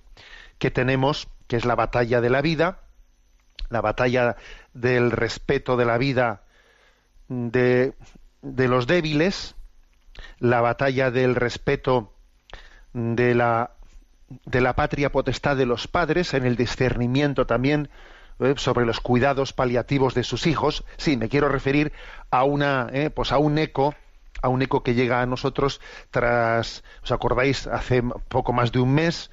[0.59, 2.79] que tenemos, que es la batalla de la vida,
[3.69, 4.37] la batalla
[4.75, 6.43] del respeto de la vida
[7.29, 7.95] de,
[8.43, 9.55] de los débiles,
[10.38, 12.13] la batalla del respeto
[12.92, 13.73] de la,
[14.44, 17.88] de la patria potestad de los padres, en el discernimiento también
[18.41, 18.55] ¿eh?
[18.57, 20.85] sobre los cuidados paliativos de sus hijos.
[20.97, 21.93] Sí, me quiero referir
[22.31, 23.11] a una, ¿eh?
[23.11, 23.95] pues a un eco,
[24.43, 25.81] a un eco que llega a nosotros
[26.11, 27.67] tras, ¿os acordáis?
[27.67, 29.31] Hace poco más de un mes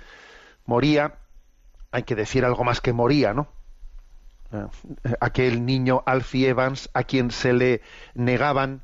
[0.66, 1.16] moría,
[1.92, 3.48] hay que decir algo más que moría, ¿no?
[4.52, 4.66] Eh,
[5.20, 7.82] aquel niño Alfie Evans a quien se le
[8.14, 8.84] negaban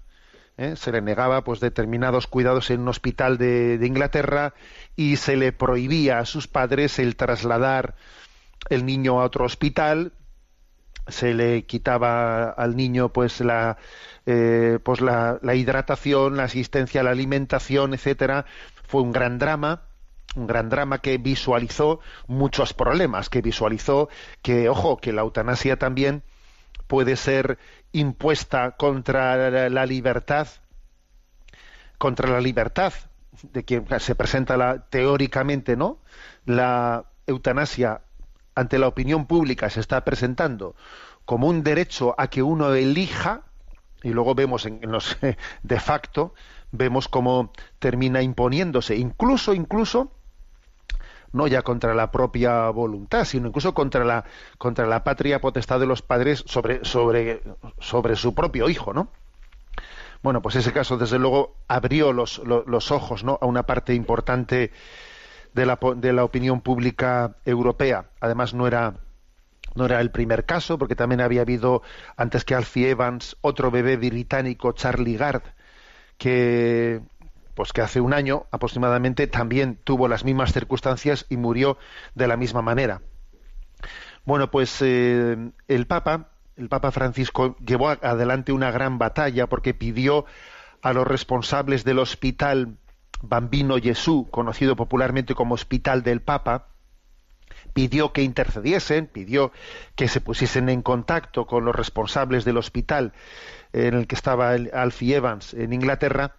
[0.78, 4.54] se le negaba pues determinados cuidados en un hospital de, de, Inglaterra
[4.96, 7.96] y se le prohibía a sus padres el trasladar
[8.70, 10.14] el niño a otro hospital,
[11.08, 13.78] se le quitaba al niño pues la
[14.26, 18.46] eh, pues la, la, hidratación, la asistencia a la alimentación, etcétera,
[18.88, 19.84] fue un gran drama,
[20.36, 24.10] un gran drama que visualizó muchos problemas, que visualizó
[24.42, 26.24] que, ojo, que la eutanasia también
[26.88, 27.60] puede ser
[27.92, 30.48] impuesta contra la libertad,
[31.98, 32.94] contra la libertad
[33.44, 36.00] de quien se presenta la, teóricamente, ¿no?
[36.46, 38.02] La eutanasia
[38.56, 40.76] ante la opinión pública se está presentando
[41.26, 43.42] como un derecho a que uno elija,
[44.04, 45.18] y luego vemos en, en los
[45.64, 46.34] de facto,
[46.72, 50.12] vemos cómo termina imponiéndose, incluso, incluso,
[51.36, 54.24] no ya contra la propia voluntad, sino incluso contra la,
[54.58, 57.42] contra la patria potestad de los padres sobre, sobre,
[57.80, 59.10] sobre su propio hijo, ¿no?
[60.24, 63.38] Bueno, pues ese caso, desde luego, abrió los, los, los ojos ¿no?
[63.42, 64.72] a una parte importante
[65.56, 68.10] de la, de la opinión pública europea.
[68.20, 68.96] Además, no era,
[69.74, 71.82] no era el primer caso, porque también había habido,
[72.18, 75.44] antes que Alfie Evans, otro bebé británico, Charlie Gard,
[76.18, 77.02] que
[77.56, 81.78] pues que hace un año aproximadamente también tuvo las mismas circunstancias y murió
[82.14, 83.02] de la misma manera.
[84.26, 85.38] Bueno, pues eh,
[85.70, 90.26] el Papa, el Papa Francisco, llevó adelante una gran batalla porque pidió
[90.82, 92.78] a los responsables del hospital
[93.28, 96.68] Bambino Jesús, conocido popularmente como Hospital del Papa,
[97.74, 99.52] pidió que intercediesen, pidió
[99.96, 103.14] que se pusiesen en contacto con los responsables del hospital
[103.74, 106.36] en el que estaba Alfie Evans en Inglaterra,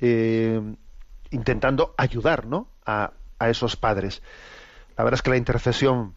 [0.00, 0.60] eh,
[1.30, 2.68] intentando ayudar ¿no?
[2.84, 3.12] a,
[3.48, 4.22] esos padres.
[4.98, 6.14] La verdad es que la intercesión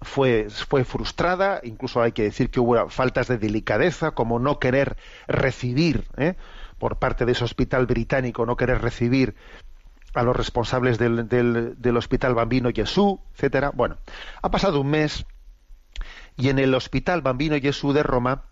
[0.00, 4.96] fue, fue frustrada, incluso hay que decir que hubo faltas de delicadeza, como no querer
[5.28, 6.34] recibir, ¿eh?
[6.80, 9.36] Por parte de ese hospital británico, no querer recibir
[10.14, 13.70] a los responsables del, del, hospital Bambino Jesús, etcétera.
[13.72, 13.98] Bueno,
[14.42, 15.24] ha pasado un mes
[16.36, 18.44] y en el hospital Bambino Jesús de Roma,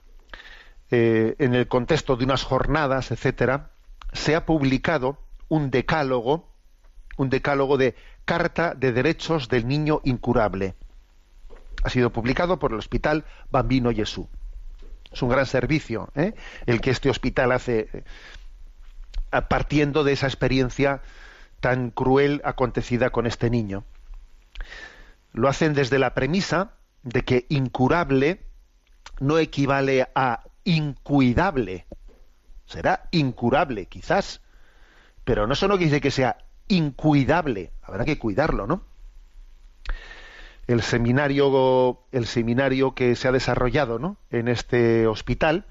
[0.91, 3.71] eh, en el contexto de unas jornadas, etcétera,
[4.13, 5.19] se ha publicado
[5.49, 6.49] un decálogo,
[7.17, 10.75] un decálogo de Carta de Derechos del Niño Incurable.
[11.83, 14.27] Ha sido publicado por el Hospital Bambino Jesús.
[15.13, 16.35] Es un gran servicio ¿eh?
[16.67, 21.03] el que este hospital hace eh, partiendo de esa experiencia
[21.61, 23.85] tan cruel acontecida con este niño.
[25.33, 28.43] Lo hacen desde la premisa de que incurable
[29.21, 31.87] no equivale a incuidable.
[32.67, 34.43] Será incurable, quizás,
[35.25, 36.39] pero no solo dice que sea
[36.69, 38.85] incuidable, habrá que cuidarlo, ¿no?
[40.69, 44.19] El seminario, el seminario que se ha desarrollado ¿no?
[44.31, 45.67] en este hospital,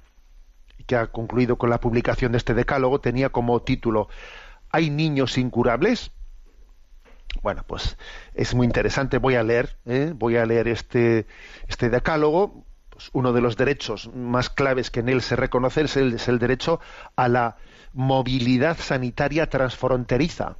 [0.86, 4.10] que ha concluido con la publicación de este decálogo, tenía como título
[4.70, 6.12] ¿Hay niños incurables?
[7.42, 7.98] Bueno, pues
[8.34, 9.20] es muy interesante.
[9.20, 10.14] Voy a leer, ¿eh?
[10.16, 11.28] voy a leer este,
[11.68, 12.66] este decálogo.
[12.90, 16.28] Pues uno de los derechos más claves que en él se reconoce es el, es
[16.28, 16.80] el derecho
[17.16, 17.58] a la
[17.94, 20.58] movilidad sanitaria transfronteriza,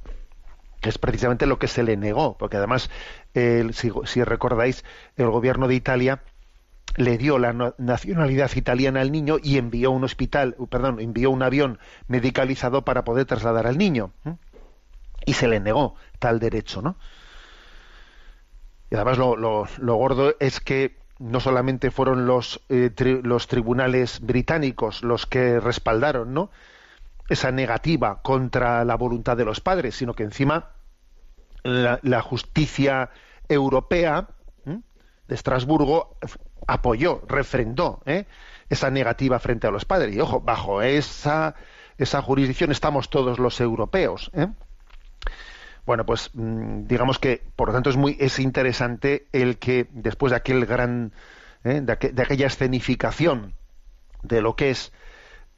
[0.80, 2.90] que es precisamente lo que se le negó, porque además,
[3.34, 4.84] si, recordáis,
[5.16, 6.22] el gobierno de Italia
[6.96, 11.78] le dio la nacionalidad italiana al niño y envió un hospital, perdón, envió un avión
[12.06, 14.12] medicalizado para poder trasladar al niño.
[15.26, 16.96] Y se le negó tal derecho, ¿no?
[18.90, 22.90] Y además lo, lo, gordo es que no solamente fueron los, eh,
[23.22, 26.50] los tribunales británicos los que respaldaron, ¿no?
[27.28, 30.72] Esa negativa contra la voluntad de los padres, sino que encima
[31.62, 33.10] la, justicia
[33.48, 34.28] europea
[34.64, 36.16] de Estrasburgo
[36.66, 38.26] apoyó, refrendó ¿eh?
[38.68, 40.14] esa negativa frente a los padres.
[40.14, 41.54] Y ojo, bajo esa,
[41.98, 44.30] esa jurisdicción estamos todos los europeos.
[44.34, 44.48] ¿eh?
[45.84, 50.30] Bueno, pues mm, digamos que, por lo tanto, es muy es interesante el que después
[50.30, 51.12] de aquel gran,
[51.64, 51.80] ¿eh?
[51.82, 53.54] de, de, aquella escenificación
[54.22, 54.92] de lo que es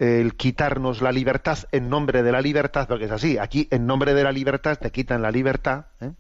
[0.01, 4.15] el quitarnos la libertad en nombre de la libertad, porque es así, aquí en nombre
[4.15, 5.87] de la libertad te quitan la libertad.
[6.01, 6.13] ¿eh?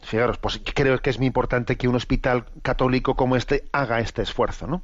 [0.00, 4.22] Fijaros, pues creo que es muy importante que un hospital católico como este haga este
[4.22, 4.82] esfuerzo, ¿no?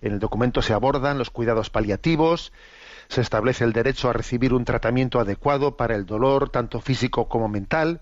[0.00, 2.52] En el documento se abordan los cuidados paliativos,
[3.08, 7.48] se establece el derecho a recibir un tratamiento adecuado para el dolor, tanto físico como
[7.48, 8.00] mental.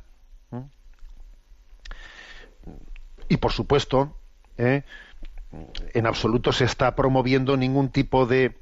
[3.29, 4.17] Y por supuesto,
[4.57, 4.85] ¿eh?
[5.93, 8.57] En absoluto se está promoviendo ningún tipo de,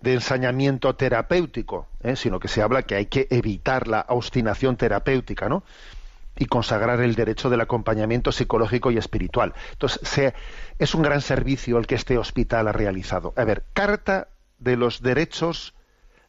[0.00, 2.16] de ensañamiento terapéutico, ¿eh?
[2.16, 5.64] sino que se habla que hay que evitar la obstinación terapéutica, ¿no?
[6.38, 9.52] y consagrar el derecho del acompañamiento psicológico y espiritual.
[9.72, 10.32] Entonces,
[10.78, 13.34] es un gran servicio el que este hospital ha realizado.
[13.36, 14.28] A ver, Carta
[14.58, 15.74] de los Derechos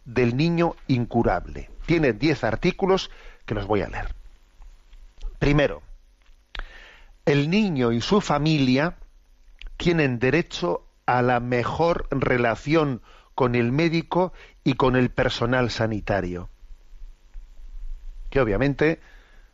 [0.04, 1.70] del Niño Incurable.
[1.86, 3.10] Tiene diez artículos
[3.46, 4.14] que los voy a leer.
[5.40, 5.82] Primero,
[7.26, 8.96] el niño y su familia
[9.82, 13.02] tienen derecho a la mejor relación
[13.34, 14.32] con el médico
[14.64, 16.50] y con el personal sanitario.
[18.30, 19.00] Que obviamente,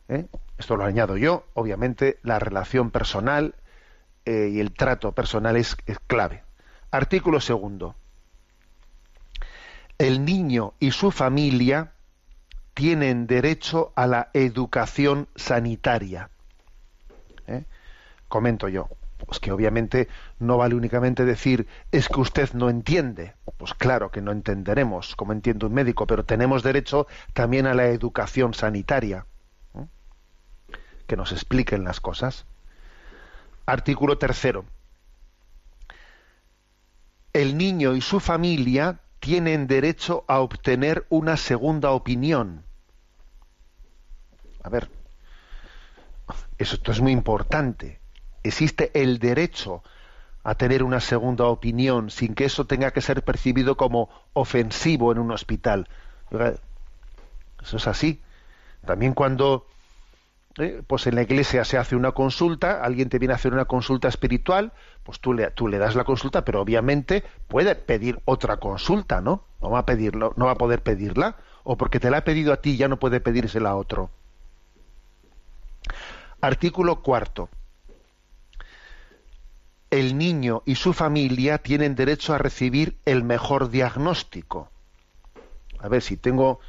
[0.09, 0.25] ¿eh?
[0.57, 3.55] esto lo añado yo, obviamente la relación personal
[4.25, 6.43] eh, y el trato personal es, clave.
[6.91, 7.95] Artículo segundo.
[9.97, 11.93] El niño y su familia
[12.73, 16.29] tienen derecho a la educación sanitaria.
[17.47, 17.63] ¿Eh?
[18.27, 18.89] Comento yo
[19.27, 20.07] pues que obviamente
[20.39, 23.35] no vale únicamente decir es que usted no entiende.
[23.57, 27.87] Pues claro que no entenderemos, como entiende un médico, pero tenemos derecho también a la
[27.87, 29.25] educación sanitaria.
[31.07, 32.45] Que nos expliquen las cosas.
[33.65, 34.63] Artículo tercero.
[37.33, 42.63] El niño y su familia tienen derecho a obtener una segunda opinión.
[44.63, 44.89] A ver,
[46.57, 47.99] esto es muy importante
[48.47, 49.83] existe el derecho
[50.43, 55.19] a tener una segunda opinión sin que eso tenga que ser percibido como ofensivo en
[55.19, 55.89] un hospital.
[57.61, 58.21] Eso es así.
[58.85, 59.65] También cuando
[60.57, 60.81] ¿eh?
[60.85, 64.07] pues en la iglesia se hace una consulta, alguien te viene a hacer una consulta
[64.07, 64.71] espiritual,
[65.03, 69.43] pues tú le, das la consulta, pero obviamente puede pedir otra consulta, ¿no?
[69.61, 72.53] No va a pedirlo, no va a poder pedirla, o porque te la ha pedido
[72.53, 74.09] a ti ya no puede pedírsela a otro.
[76.41, 77.49] Artículo cuarto.
[79.89, 84.69] El niño y su familia tienen derecho a recibir el mejor diagnóstico.
[85.79, 86.59] A ver, si tengo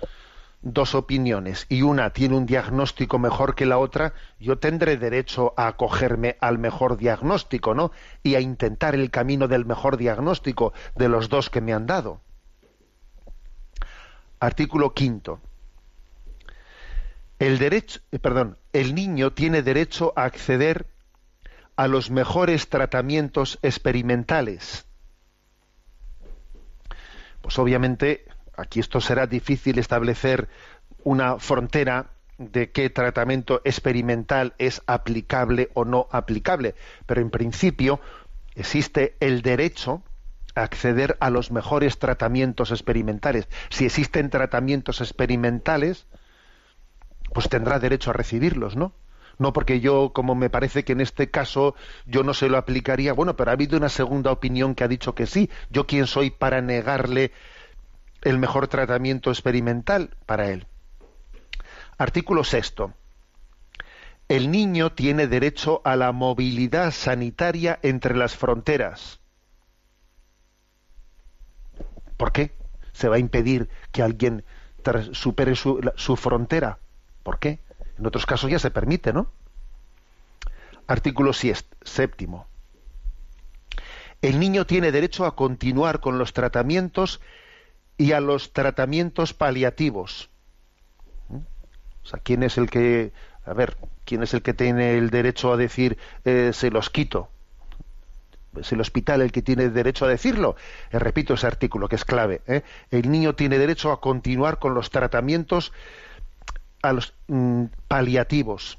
[0.61, 5.69] dos opiniones y una tiene un diagnóstico mejor que la otra, yo tendré derecho a
[5.69, 7.93] acogerme al mejor diagnóstico, ¿no?
[8.23, 12.21] Y a intentar el camino del mejor diagnóstico de los dos que me han dado.
[14.41, 15.41] Artículo quinto.
[17.39, 20.87] El derecho, eh, perdón, el niño tiene derecho a acceder
[21.79, 24.85] a los mejores tratamientos experimentales.
[27.41, 28.27] Pues obviamente
[28.57, 30.49] aquí esto será difícil establecer
[31.05, 36.75] una frontera de qué tratamiento experimental es aplicable o no aplicable,
[37.07, 38.01] pero en principio
[38.57, 40.03] existe el derecho
[40.57, 43.47] a acceder a los mejores tratamientos experimentales.
[43.69, 46.09] Si existen tratamientos experimentales,
[47.33, 48.93] pues tendrá derecho a recibirlos, ¿no?
[49.39, 51.75] No porque yo, como me parece que en este caso
[52.07, 55.15] yo no se lo aplicaría, bueno, pero ha habido una segunda opinión que ha dicho
[55.15, 55.49] que sí.
[55.71, 57.33] Yo quién soy para negarle
[58.23, 60.67] el mejor tratamiento experimental para él.
[61.99, 62.93] Artículo sexto.
[64.29, 69.21] El niño tiene derecho a la movilidad sanitaria entre las fronteras.
[72.17, 72.53] ¿Por qué?
[72.93, 74.45] ¿Se va a impedir que alguien
[75.13, 76.79] supere su, su frontera?
[77.23, 77.61] ¿Por qué?
[77.99, 79.31] En otros casos ya se permite, ¿no?
[80.87, 82.47] Artículo séptimo.
[84.23, 87.21] El niño tiene derecho a continuar con los tratamientos
[87.97, 90.31] y a los tratamientos paliativos.
[91.31, 93.13] O sea, ¿quién es el que,
[93.45, 97.29] a ver, quién es el que tiene el derecho a decir eh, se los quito?
[98.59, 100.57] Es el hospital el que tiene derecho a decirlo.
[100.91, 102.41] Eh, repito ese artículo que es clave.
[102.47, 102.63] ¿eh?
[102.91, 105.73] El niño tiene derecho a continuar con los tratamientos
[106.83, 108.79] a los mm, paliativos.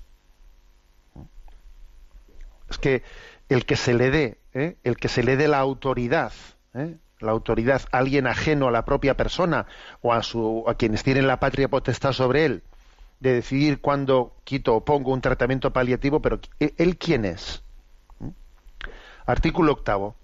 [2.69, 3.03] Es que
[3.49, 6.31] el que se le dé, el que se le dé la autoridad,
[7.19, 9.65] la autoridad a alguien ajeno a la propia persona
[10.01, 12.63] o a, su, a quienes tienen la patria potestad sobre él,
[13.19, 17.63] de decidir cuándo quito o pongo un tratamiento paliativo, pero ¿e-, ¿él quién es?
[18.19, 18.29] ¿Mm?
[19.25, 20.15] Artículo octavo.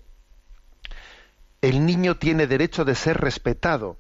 [1.62, 3.98] El niño tiene derecho de ser respetado,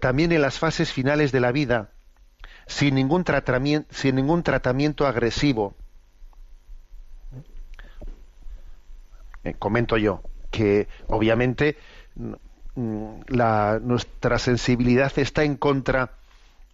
[0.00, 1.90] también en las fases finales de la vida,
[2.66, 5.74] sin ningún tratamiento, sin ningún tratamiento agresivo.
[9.44, 11.76] Eh, comento yo que obviamente
[13.26, 16.12] la, nuestra sensibilidad está en contra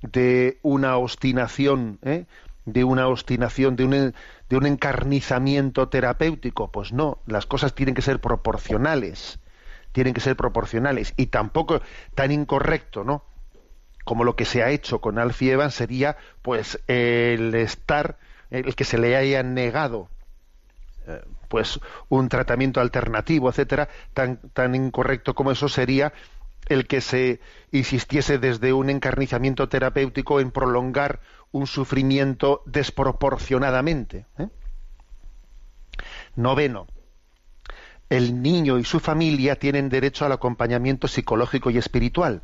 [0.03, 2.27] de una obstinación, ¿eh?
[2.67, 4.15] de una obstinación, de un,
[4.49, 6.71] de un encarnizamiento terapéutico.
[6.71, 9.41] Pues no, las cosas tienen que ser proporcionales,
[9.93, 11.81] tienen que ser proporcionales y tampoco
[12.15, 13.25] tan incorrecto, ¿no?
[14.05, 18.19] Como lo que se ha hecho con Alfie Evans sería, pues, el estar,
[18.51, 20.09] el que se le haya negado
[21.07, 26.13] eh, pues un tratamiento alternativo, etcétera, tan, tan incorrecto como eso sería
[26.69, 27.41] el que se
[27.73, 31.19] insistiese desde un encarnizamiento terapéutico en prolongar
[31.51, 34.27] un sufrimiento desproporcionadamente.
[34.39, 34.49] ¿eh?
[36.37, 36.87] Noveno.
[38.09, 42.43] El niño y su familia tienen derecho al acompañamiento psicológico y espiritual.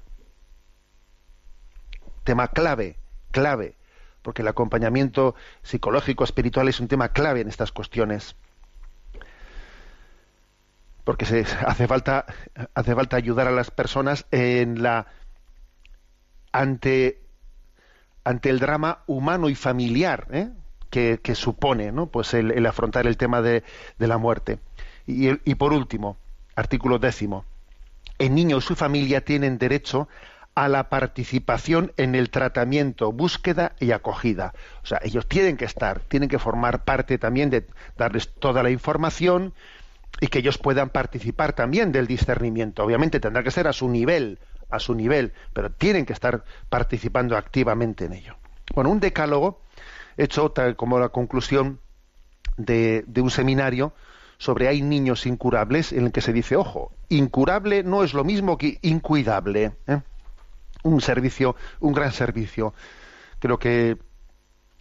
[2.26, 2.96] Tema clave,
[3.30, 3.76] clave,
[4.22, 8.34] porque el acompañamiento psicológico espiritual es un tema clave en estas cuestiones
[11.04, 12.26] porque se, hace falta
[12.74, 15.06] hace falta ayudar a las personas en la
[16.50, 17.22] ante
[18.24, 20.50] ante el drama humano y familiar ¿eh?
[20.90, 22.06] que, supone ¿no?
[22.06, 23.62] pues el, afrontar el tema de,
[23.98, 24.58] la muerte
[25.06, 26.16] y, y, por último
[26.56, 27.44] artículo décimo
[28.18, 30.08] el niño y su familia tienen derecho
[30.56, 34.54] a la participación en el tratamiento, búsqueda y acogida.
[34.82, 38.70] O sea, ellos tienen que estar, tienen que formar parte también de darles toda la
[38.70, 39.54] información,
[40.20, 42.84] y que ellos puedan participar también del discernimiento.
[42.84, 44.38] Obviamente tendrá que ser a su nivel,
[44.70, 48.36] a su nivel, pero tienen que estar participando activamente en ello.
[48.74, 49.60] Bueno, un decálogo
[50.16, 51.80] hecho tal como la conclusión
[52.56, 53.92] de, un seminario
[54.38, 58.58] sobre hay niños incurables en el que se dice, ojo, incurable no es lo mismo
[58.58, 59.72] que incuidable.
[59.86, 60.00] ¿eh?
[60.86, 62.72] Un servicio, un gran servicio.
[63.40, 63.98] Creo que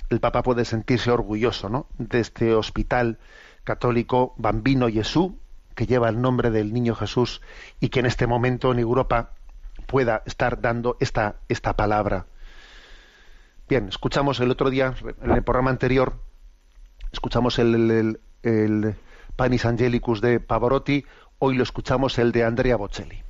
[0.10, 1.88] el Papa puede sentirse orgulloso ¿no?
[1.97, 3.18] de este hospital
[3.64, 5.32] católico Bambino Jesús,
[5.74, 7.41] que lleva el nombre del niño Jesús
[7.80, 9.32] y que en este momento en Europa
[9.88, 12.28] pueda estar dando esta, esta palabra.
[13.68, 14.93] Bien, escuchamos el otro día,
[15.24, 16.20] en el programa anterior,
[17.12, 18.95] escuchamos el, el, el
[19.36, 21.03] Panis Angelicus de Pavarotti,
[21.39, 23.24] hoy lo escuchamos el de Andrea Bocelli.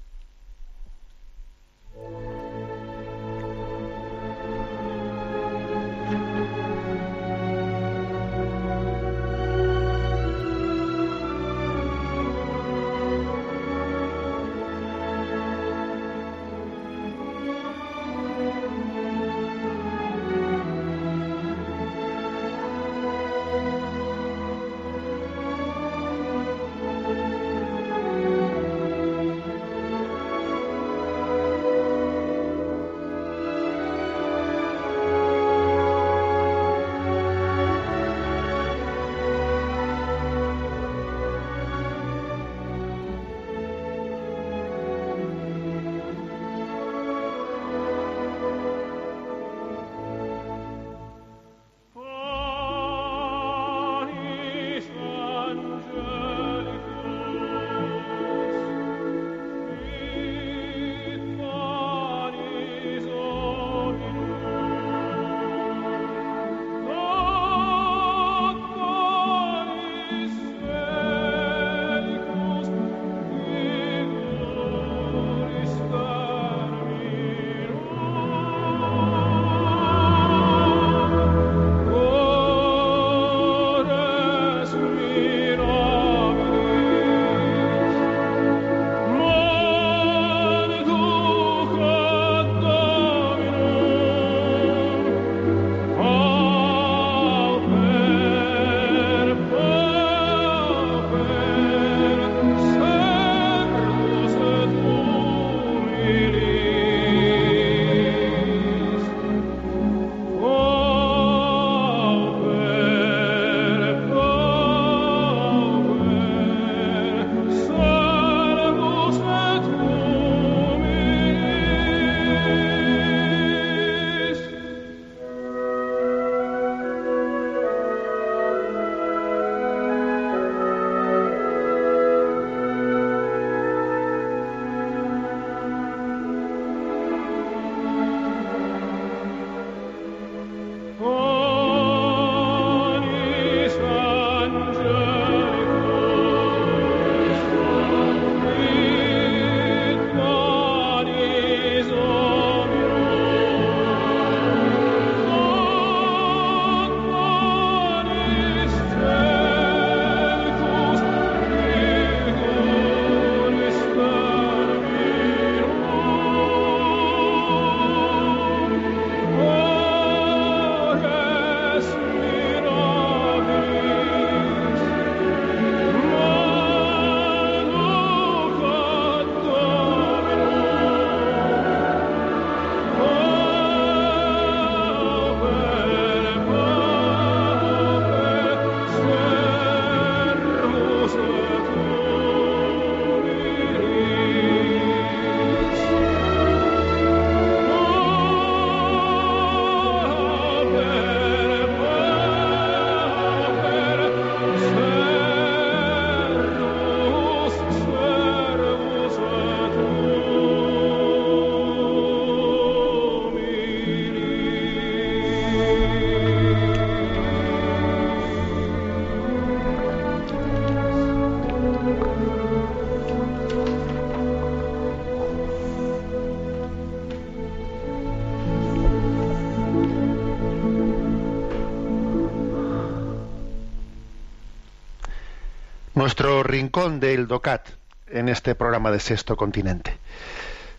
[236.06, 237.68] Nuestro rincón del DOCAT
[238.10, 239.98] en este programa de Sexto Continente.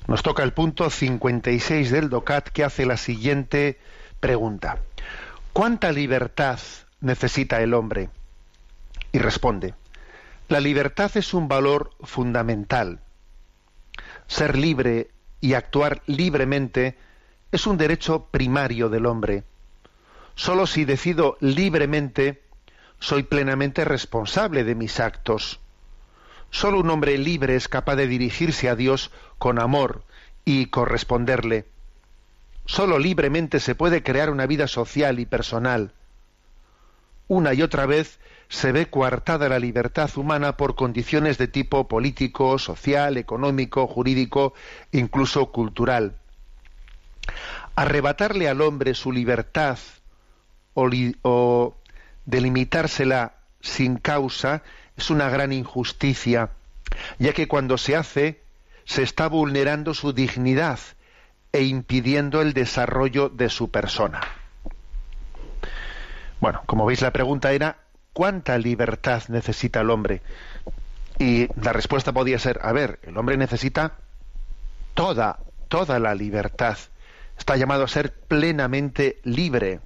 [0.06, 3.76] Nos toca el punto 56 del DOCAT que hace la siguiente
[4.20, 4.78] pregunta.
[5.52, 6.60] ¿Cuánta libertad
[7.00, 8.08] necesita el hombre?
[9.10, 9.74] Y responde,
[10.46, 13.00] la libertad es un valor fundamental.
[14.28, 15.10] Ser libre
[15.40, 16.96] y actuar libremente
[17.50, 19.42] es un derecho primario del hombre.
[20.36, 22.45] Solo si decido libremente
[22.98, 25.60] soy plenamente responsable de mis actos.
[26.50, 30.04] Solo un hombre libre es capaz de dirigirse a Dios con amor
[30.44, 31.66] y corresponderle.
[32.64, 35.92] Solo libremente se puede crear una vida social y personal.
[37.28, 38.18] Una y otra vez
[38.48, 44.54] se ve coartada la libertad humana por condiciones de tipo político, social, económico, jurídico,
[44.92, 46.16] incluso cultural.
[47.74, 49.78] arrebatarle al hombre su libertad
[50.74, 51.76] o,
[52.26, 54.62] delimitársela sin causa
[54.96, 56.50] es una gran injusticia,
[57.18, 58.42] ya que cuando se hace
[58.84, 60.78] se está vulnerando su dignidad
[61.52, 64.20] e impidiendo el desarrollo de su persona.
[66.40, 67.78] Bueno, como veis la pregunta era
[68.12, 70.22] ¿cuánta libertad necesita el hombre?
[71.18, 73.94] Y la respuesta podía ser, a ver, el hombre necesita
[74.94, 76.76] toda, toda la libertad.
[77.38, 79.80] Está llamado a ser plenamente libre.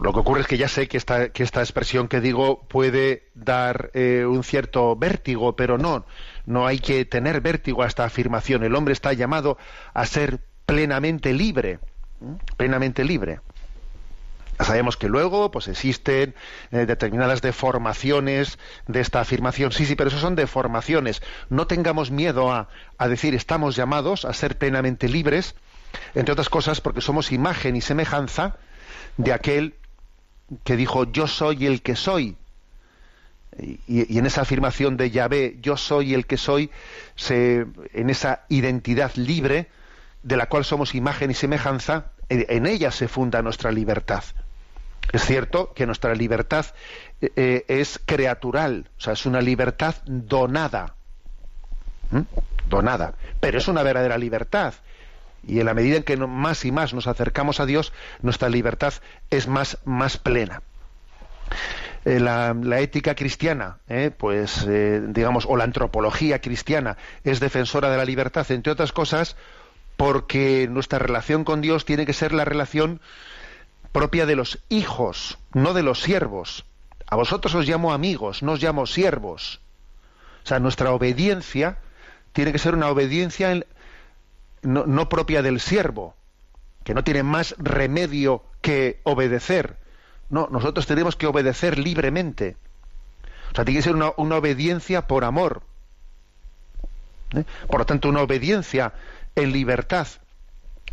[0.00, 3.28] Lo que ocurre es que ya sé que esta, que esta expresión que digo puede
[3.34, 6.06] dar eh, un cierto vértigo, pero no,
[6.46, 8.62] no hay que tener vértigo a esta afirmación.
[8.62, 9.58] El hombre está llamado
[9.94, 11.80] a ser plenamente libre,
[12.56, 13.40] plenamente libre.
[14.60, 16.34] Sabemos que luego pues existen
[16.72, 18.58] eh, determinadas deformaciones
[18.88, 19.72] de esta afirmación.
[19.72, 21.22] Sí, sí, pero eso son deformaciones.
[21.48, 25.54] No tengamos miedo a decir estamos llamados a ser plenamente libres,
[26.14, 28.56] entre otras cosas porque somos imagen y semejanza
[29.18, 29.74] de aquel
[30.64, 32.36] que dijo yo soy el que soy.
[33.86, 36.70] Y, en esa afirmación de Yahvé, yo soy el que soy,
[37.16, 39.68] se, en esa identidad libre
[40.22, 44.22] de la cual somos imagen y semejanza, en, en ella se funda nuestra libertad.
[45.12, 46.66] Es cierto que nuestra libertad
[47.20, 50.94] eh, eh, es creatural, o sea, es una libertad donada.
[52.10, 52.20] ¿Mm?
[52.68, 53.14] Donada.
[53.40, 54.74] Pero es una verdadera libertad.
[55.46, 58.92] Y en la medida en que más y más nos acercamos a Dios, nuestra libertad
[59.30, 60.62] es más, más plena.
[62.04, 67.90] Eh, la, la ética cristiana, eh, pues eh, digamos, o la antropología cristiana es defensora
[67.90, 69.36] de la libertad, entre otras cosas,
[69.96, 73.00] porque nuestra relación con Dios tiene que ser la relación
[73.92, 76.64] propia de los hijos, no de los siervos.
[77.06, 79.60] A vosotros os llamo amigos, no os llamo siervos.
[80.44, 81.78] O sea, nuestra obediencia
[82.32, 83.64] tiene que ser una obediencia en-
[84.62, 86.14] no, propia del siervo,
[86.84, 89.76] que no tiene más remedio que obedecer.
[90.30, 92.56] No, nosotros tenemos que obedecer libremente.
[93.52, 95.62] O sea, tiene que ser una, una obediencia por amor.
[97.34, 97.44] ¿eh?
[97.66, 98.92] Por lo tanto, una obediencia
[99.34, 100.06] en libertad.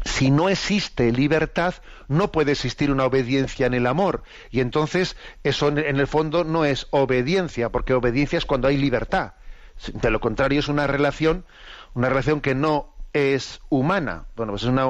[0.03, 1.73] Si no existe libertad,
[2.07, 4.23] no puede existir una obediencia en el amor.
[4.51, 8.77] Y entonces, eso en, en el fondo no es obediencia, porque obediencia es cuando hay
[8.77, 9.33] libertad.
[9.93, 11.45] De lo contrario, es una relación,
[11.95, 14.25] una relación que no es humana.
[14.35, 14.87] Bueno, pues es una,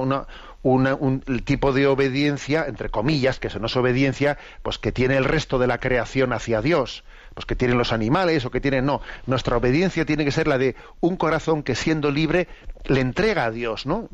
[0.63, 5.25] un tipo de obediencia, entre comillas, que eso no es obediencia, pues que tiene el
[5.25, 7.03] resto de la creación hacia Dios,
[7.35, 8.99] pues que tienen los animales o que tienen, no.
[9.27, 12.47] Nuestra obediencia tiene que ser la de un corazón que siendo libre
[12.85, 14.09] le entrega a Dios, ¿no?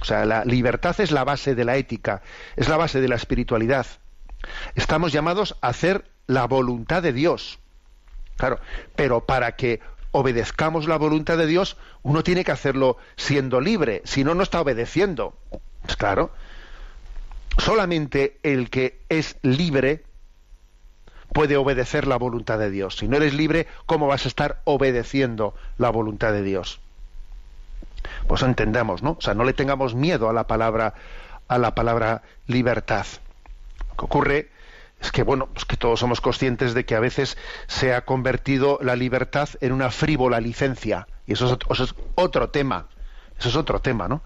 [0.00, 2.22] O sea, la libertad es la base de la ética,
[2.54, 3.86] es la base de la espiritualidad.
[4.76, 7.58] Estamos llamados a hacer la voluntad de Dios.
[8.36, 8.60] Claro,
[8.94, 9.80] pero para que
[10.16, 14.62] obedezcamos la voluntad de Dios, uno tiene que hacerlo siendo libre, si no, no está
[14.62, 15.34] obedeciendo.
[15.82, 16.30] Pues claro,
[17.58, 20.04] solamente el que es libre
[21.34, 22.96] puede obedecer la voluntad de Dios.
[22.96, 26.80] Si no eres libre, ¿cómo vas a estar obedeciendo la voluntad de Dios?
[28.26, 29.16] Pues entendamos, ¿no?
[29.18, 30.94] O sea, no le tengamos miedo a la palabra
[31.46, 33.06] a la palabra libertad.
[33.90, 34.50] Lo que ocurre
[35.06, 37.38] es que bueno, pues que todos somos conscientes de que a veces
[37.68, 42.88] se ha convertido la libertad en una frívola licencia y eso es, otro tema.
[43.38, 44.22] Eso es otro tema, ¿no?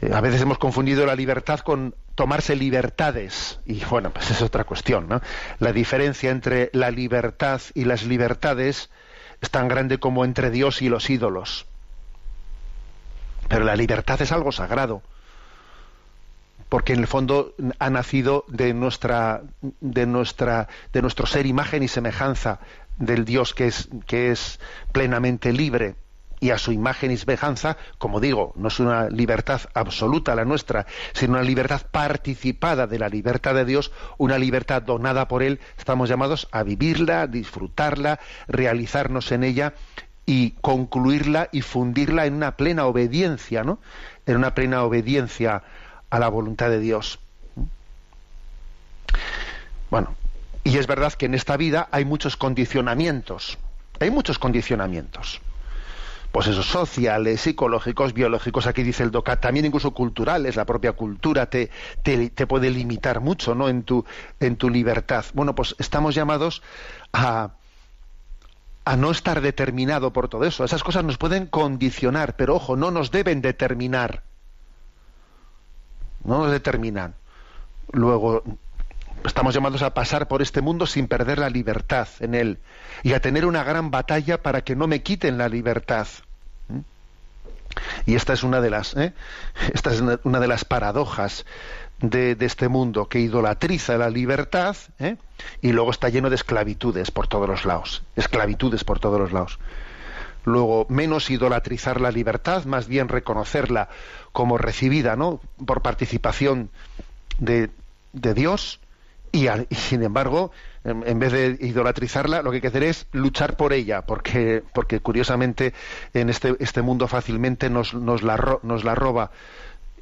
[0.00, 4.64] Eh, a veces hemos confundido la libertad con tomarse libertades y bueno, pues es otra
[4.64, 5.20] cuestión, ¿no?
[5.60, 8.90] La diferencia entre la libertad y las libertades
[9.40, 11.66] es tan grande como entre Dios y los ídolos.
[13.48, 15.02] Pero la libertad es algo sagrado,
[16.74, 19.42] porque en el fondo ha nacido de nuestra,
[19.80, 22.58] de nuestra, de nuestro ser imagen y semejanza
[22.96, 24.58] del Dios que es, que es
[24.90, 25.94] plenamente libre
[26.40, 30.84] y a su imagen y semejanza, como digo, no es una libertad absoluta la nuestra,
[31.12, 36.08] sino una libertad participada de la libertad de Dios, una libertad donada por Él, estamos
[36.08, 38.18] llamados a vivirla, disfrutarla,
[38.48, 39.74] realizarnos en ella
[40.26, 43.78] y concluirla y fundirla en una plena obediencia, ¿no?
[44.26, 45.62] En una plena obediencia
[46.14, 47.18] a la voluntad de Dios.
[49.90, 50.14] Bueno,
[50.62, 53.58] y es verdad que en esta vida hay muchos condicionamientos.
[53.98, 55.40] Hay muchos condicionamientos.
[56.30, 61.46] Pues esos sociales, psicológicos, biológicos, aquí dice el DOCA, también incluso culturales, la propia cultura
[61.46, 61.70] te,
[62.04, 63.68] te, te puede limitar mucho ¿no?
[63.68, 64.04] en, tu,
[64.38, 65.24] en tu libertad.
[65.34, 66.62] Bueno, pues estamos llamados
[67.12, 67.54] a,
[68.84, 70.64] a no estar determinado por todo eso.
[70.64, 74.22] Esas cosas nos pueden condicionar, pero ojo, no nos deben determinar.
[76.24, 77.14] No nos determinan.
[77.92, 78.42] Luego,
[79.24, 82.58] estamos llamados a pasar por este mundo sin perder la libertad en él
[83.02, 86.06] y a tener una gran batalla para que no me quiten la libertad.
[86.68, 86.78] ¿Mm?
[88.06, 89.12] Y esta es una de las, ¿eh?
[89.72, 91.44] esta es una- de las paradojas
[92.00, 95.16] de, de este mundo que idolatriza la libertad ¿eh?
[95.62, 99.58] y luego está lleno de esclavitudes por todos los lados, esclavitudes por todos los lados.
[100.46, 103.88] Luego, menos idolatrizar la libertad, más bien reconocerla
[104.34, 105.40] como recibida, ¿no?
[105.64, 106.68] Por participación
[107.38, 107.70] de,
[108.12, 108.80] de Dios
[109.32, 110.50] y, al- y, sin embargo,
[110.84, 115.00] en, vez de idolatrizarla, lo que hay que hacer es luchar por ella, porque, porque
[115.00, 115.72] curiosamente
[116.12, 119.30] en este, este mundo fácilmente nos, nos, la, nos la roba,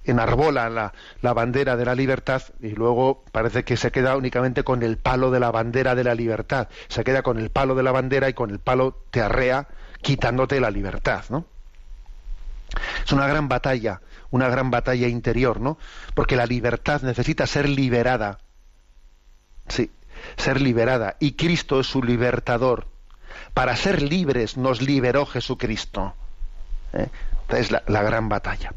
[0.04, 4.82] enarbola la, la bandera de la libertad y luego parece que se queda únicamente con
[4.82, 6.68] el palo de la bandera de la libertad.
[6.88, 9.68] Se queda con el palo de la bandera y con el palo te arrea
[10.00, 11.44] quitándote la libertad, ¿no?
[13.04, 14.00] Es una gran batalla,
[14.32, 15.78] una gran batalla interior, ¿no?
[16.14, 18.38] Porque la libertad necesita ser liberada.
[19.68, 19.92] Sí,
[20.36, 21.16] ser liberada.
[21.20, 22.88] Y Cristo es su libertador.
[23.54, 26.14] Para ser libres nos liberó Jesucristo.
[26.94, 27.08] ¿eh?
[27.50, 28.72] Es la, la gran batalla.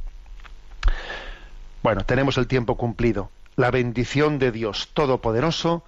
[1.81, 3.31] Bueno, tenemos el tiempo cumplido.
[3.55, 5.85] La bendición de Dios Todopoderoso,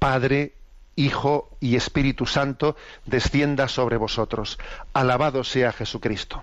[0.00, 0.54] Padre,
[0.96, 2.74] Hijo y Espíritu Santo,
[3.06, 4.58] descienda sobre vosotros.
[4.92, 6.42] Alabado sea Jesucristo.